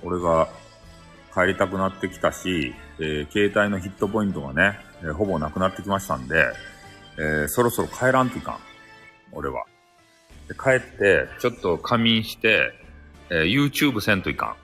[0.05, 0.49] 俺が
[1.35, 6.53] 帰りたくなってきたし、えー、携帯のヒットポイントがね、えー、ほぼなくなってきましたんで、
[7.19, 8.59] えー、そろそろ帰らんといかん。
[9.33, 9.65] 俺は。
[10.49, 12.73] で帰って、ちょっと仮眠して、
[13.31, 14.57] え YouTube せんといか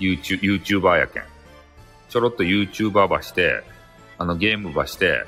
[0.00, 0.02] ん。
[0.02, 1.22] YouTube、YouTuber やけん。
[2.08, 3.62] ちょろっと YouTuber ばして、
[4.18, 5.24] あのゲームばして、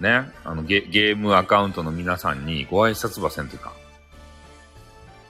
[0.00, 3.72] ね、あのゲゲームアカウントの皆さんにご挨拶ばせんといか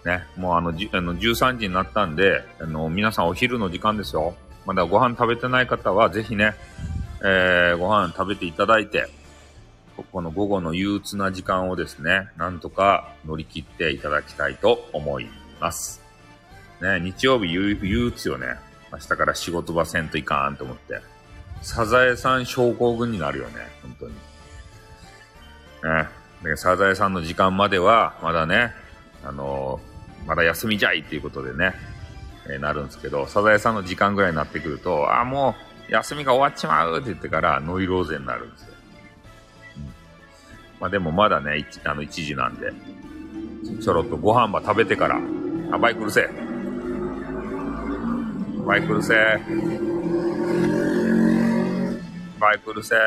[0.05, 0.09] ん。
[0.09, 4.34] ね、もうあの、じあの13時になったんで、あの、皆さんお昼の時間ですよ。
[4.66, 6.55] まだご飯食べてない方は、ぜひね、
[7.23, 9.09] えー、ご飯食べていただいて、
[10.12, 15.29] この午後の憂鬱な時間をですね、なんとか乗り切っていただきたいと思い
[15.61, 16.01] ます。
[16.81, 18.57] ね、日曜日憂鬱よね。
[18.93, 21.01] 明日から仕事場せんといかんと思って。
[21.62, 24.14] サザエさん症候群になるよね、本当に。
[26.45, 26.57] ね。
[26.57, 28.73] サザエさんの時間までは、まだね、
[29.25, 31.75] あのー、まだ休みじゃいっていうことでね、
[32.47, 38.68] えー、なるんですけど、サザエさんの時間ぐらいになってくると、あ、もう、休みが終わっちまうって言ってから、ノイローゼになるんですよ。
[39.76, 39.84] うん、
[40.80, 42.72] まあでもまだね、あの、1時なんで、
[43.82, 45.18] ちょろっとご飯ば食べてから、
[45.72, 46.30] あ、バイクうるせえ。
[48.66, 49.41] バイクうるせえ。
[52.39, 52.99] バイクうるせえ。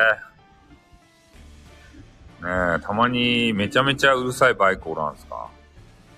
[2.44, 5.48] ねえ、たまにめちゃめちゃうるさいバイクおらんすか？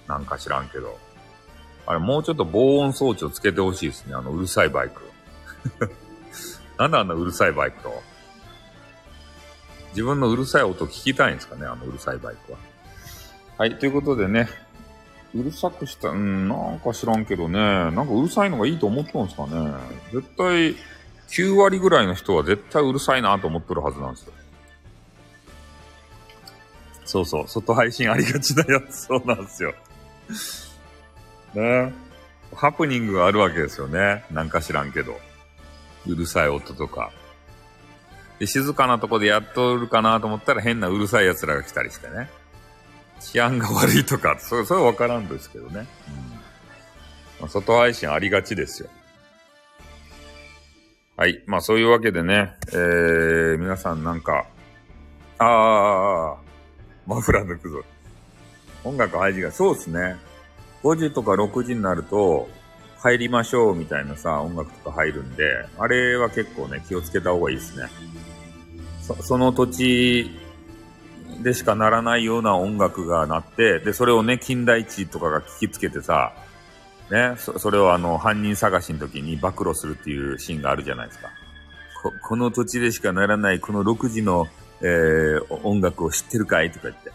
[0.09, 0.99] なんか知らんけど。
[1.87, 4.15] あれ、もうちょっと防音装置をつけてほしいですね。
[4.15, 5.03] あの、うるさいバイク。
[6.79, 8.03] なんであんなうるさいバイクと。
[9.91, 12.59] 自分のうるさい音聞きたいんですかねあのうるさいバイクは。
[13.59, 14.49] はい、ということでね。
[15.35, 17.59] うるさくした、うん、なんか知らんけどね。
[17.59, 19.73] なんかうるさいのがいいと思っとんですかね。
[20.13, 20.77] 絶対、
[21.29, 24.33] 9割ぐらいの人は絶対うるさいなと思ってるはずなんですよ。
[27.05, 29.75] そうそう、外配信ありがちなやつ、そうなんですよ。
[31.55, 31.93] ね
[32.55, 34.25] ハプニングがあるわけですよね。
[34.31, 35.19] なんか知らんけど。
[36.07, 37.13] うるさい音とか。
[38.39, 42.31] で、静かなとこでやっとるかなと思ったら変なうるさい奴らが来たりしてね。
[43.21, 45.87] 治安が悪いとか、それ、それはわからんですけどね。
[46.09, 46.35] うん
[47.41, 48.89] まあ、外配信ありがちですよ。
[51.17, 51.43] はい。
[51.47, 54.47] まあそういうわけでね、えー、皆さんなんか、
[55.39, 56.37] ああ、
[57.07, 57.83] マフラー抜くぞ。
[58.83, 60.17] 音楽配信が、そうですね。
[60.83, 62.49] 5時とか6時になると、
[63.05, 67.89] 入りましょうみたいなさ、音楽とか入るんで、あれは結構ね、気をつけた方がいいですね。
[69.03, 70.31] そその土地
[71.43, 76.33] でしかならないような音楽が鳴って、で、それをね、金田一とかが聞きつけてさ、
[77.11, 81.29] ね、そそれをあの、犯人探しの時に暴露するっていうシーンがあるじゃないですか。
[82.03, 84.47] ここの土地でしかならないこの6時の
[84.81, 87.11] えー、音楽を知ってるかいとか言って。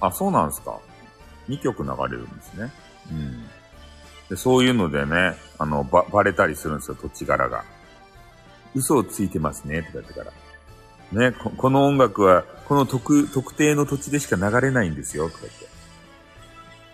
[0.00, 0.78] あ、そうなんですか。
[1.48, 2.72] 2曲流れるんですね。
[3.10, 3.46] うん。
[4.28, 7.64] で、そういうのでね、あの、ば、バレたりするんですよ、土地柄が。
[8.74, 10.32] 嘘をついてますね、とか言ってから。
[11.12, 15.68] ね、ここの音楽は、この特、特定の土地でしか流れないんですよ、とか言って。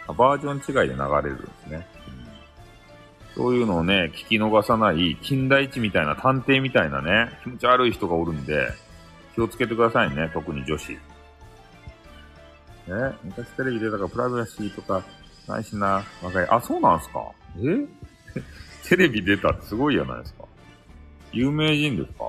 [0.07, 1.87] バージョン違いで流れるんですね。
[3.35, 8.69] そういうのをね、聞き逃さない、金田一みたいな探偵みたいなね、気持ち悪い人がおるんで、
[9.35, 10.93] 気をつけてくださいね、特に女子。
[10.93, 10.99] ね、
[13.25, 15.03] 昔テレビ出たからプライバシーとか
[15.49, 16.49] ないしな、若い。
[16.49, 17.31] あ、そうなんすか？
[17.59, 17.87] え？
[18.89, 20.45] テレビ出たってすごいじゃないですか。
[21.33, 22.25] 有名人ですか？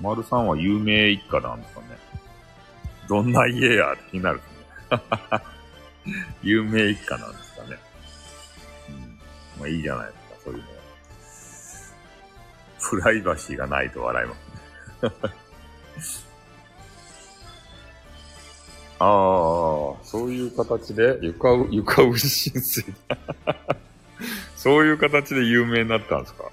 [0.00, 1.86] 丸さんは有名一家なんですかね。
[3.08, 5.42] どんな家やって気になるですね。
[6.42, 7.78] 有名一家なんですかね。
[8.88, 9.18] うん
[9.60, 10.66] まあいいじゃないですか、そういうの。
[12.90, 14.34] プライバシーがないと笑いま
[16.02, 16.26] す。
[19.04, 22.84] ああ、そういう形で床、床牛浸水。
[24.56, 26.44] そういう形で有名になったんですか？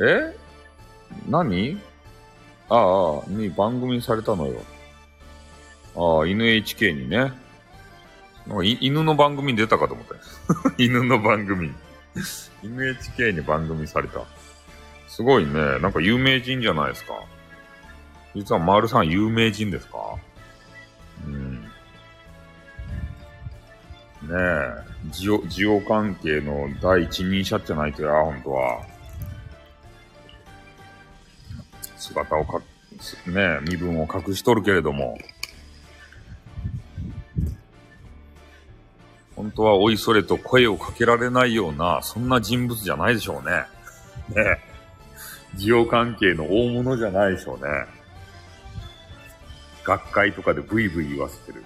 [0.00, 0.34] え？
[1.28, 1.78] 何？
[2.70, 4.62] ああ、に番組されたのよ。
[5.94, 7.32] ああ、NHK にね。
[8.80, 10.14] 犬の番組に出たかと思った
[10.82, 11.70] 犬の番組。
[12.64, 14.20] NHK に番組された。
[15.08, 15.78] すごいね。
[15.80, 17.12] なんか有名人じゃないですか。
[18.36, 19.98] 実は丸さん有名人ですか？
[21.26, 21.54] うん。
[21.62, 21.68] ね
[24.30, 24.86] え。
[25.10, 28.82] ジオ、ジオ関係の第一人者じゃないとや、本当は。
[31.96, 32.64] 姿をか、ね
[33.36, 35.16] え身分を隠しとるけれども。
[39.34, 43.64] 本当はおいそれと声をかけられないような、そんな人物じゃないでしょうね。
[44.28, 44.60] ね
[45.54, 47.95] え需要関係の大物じゃないでしょうね。
[49.86, 51.64] 学会とかでブイブイ言わせてる。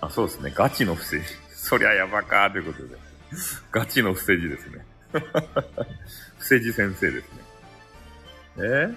[0.00, 0.52] あ、そうですね。
[0.54, 1.26] ガチの不正字。
[1.52, 2.96] そりゃやばかーということで。
[3.72, 4.84] ガチの不正字ですね。
[6.38, 7.40] 不正字先生ですね。
[8.58, 8.96] えー？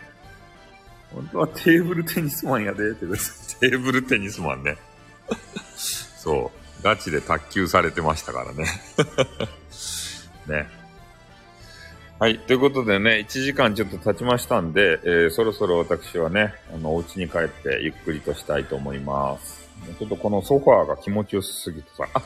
[1.11, 2.99] 本当はテーブルテニスマンやで、って
[3.59, 4.77] テーブルテニスマンね。
[5.75, 6.83] そう。
[6.83, 8.65] ガチで卓球されてましたからね。
[10.45, 10.82] ね。
[12.19, 12.39] はい。
[12.39, 19.67] ということでね、1時間ちょっと経ちましたんで、えー、そろそろ私はね、あの、お家に帰ってゆっくりとしたいと思います。
[19.99, 22.23] ちょっとこのソファーが気持ちよすぎてさ、あ、っ、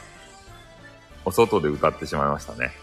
[1.25, 2.82] お外で歌ってしまいましたね。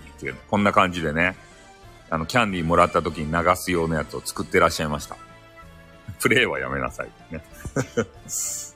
[0.00, 1.36] ディーっていうこんな感じでね、
[2.10, 5.16] あの、キャンディーもらった時に流す用のやつを作ってらっしゃいました。
[6.20, 7.10] プレイはやめなさい。
[7.30, 7.42] ね。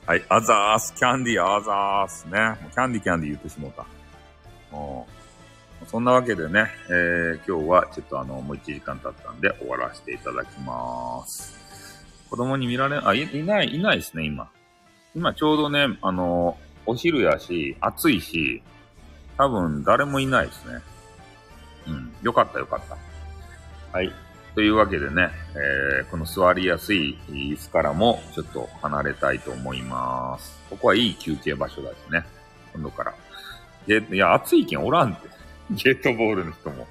[0.05, 2.57] はい、アザース、キャンディー、アザースね。
[2.73, 3.85] キャンディキャンディー言ってしもうた。
[4.71, 5.07] も
[5.83, 11.55] うそんなわけでね、えー、今日はちょっとあの、もう1時間経ったんで終わらせていただきます。
[12.29, 14.49] 子供に見られ、あ、いいない、いないですね、今。
[15.15, 16.57] 今ちょうどね、あの、
[16.87, 18.63] お昼やし、暑いし、
[19.37, 20.81] 多分誰もいないですね。
[21.87, 22.97] うん、よかったよかった。
[23.97, 24.11] はい。
[24.55, 30.59] というわけでね、えー、この座りやすい椅子からもちょっと離れたいと思います。
[30.69, 32.25] ここはいい休憩場所だしね。
[32.73, 33.13] 今度から。
[33.85, 35.27] ゲいや、暑いけんおらんって。
[35.71, 36.87] ゲートボールの人も。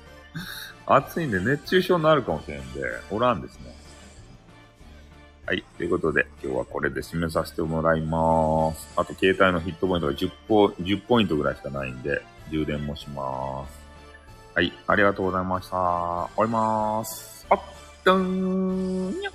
[0.87, 3.76] 暑いんで熱中症になるかもしれんで、おらんですね。
[5.49, 5.63] はい。
[5.77, 8.89] ということで、今日はこれで締めさせてもらいます。
[8.97, 12.21] あと、携帯のヒットポイントが10ポ、10ポイントぐらいしかないんで、
[12.51, 13.79] 充電もします。
[14.57, 14.73] はい。
[14.89, 15.77] ありがとうございました。
[15.77, 17.47] 終わりまーす。
[17.49, 17.61] あっ、
[18.03, 19.33] どーんにゃっ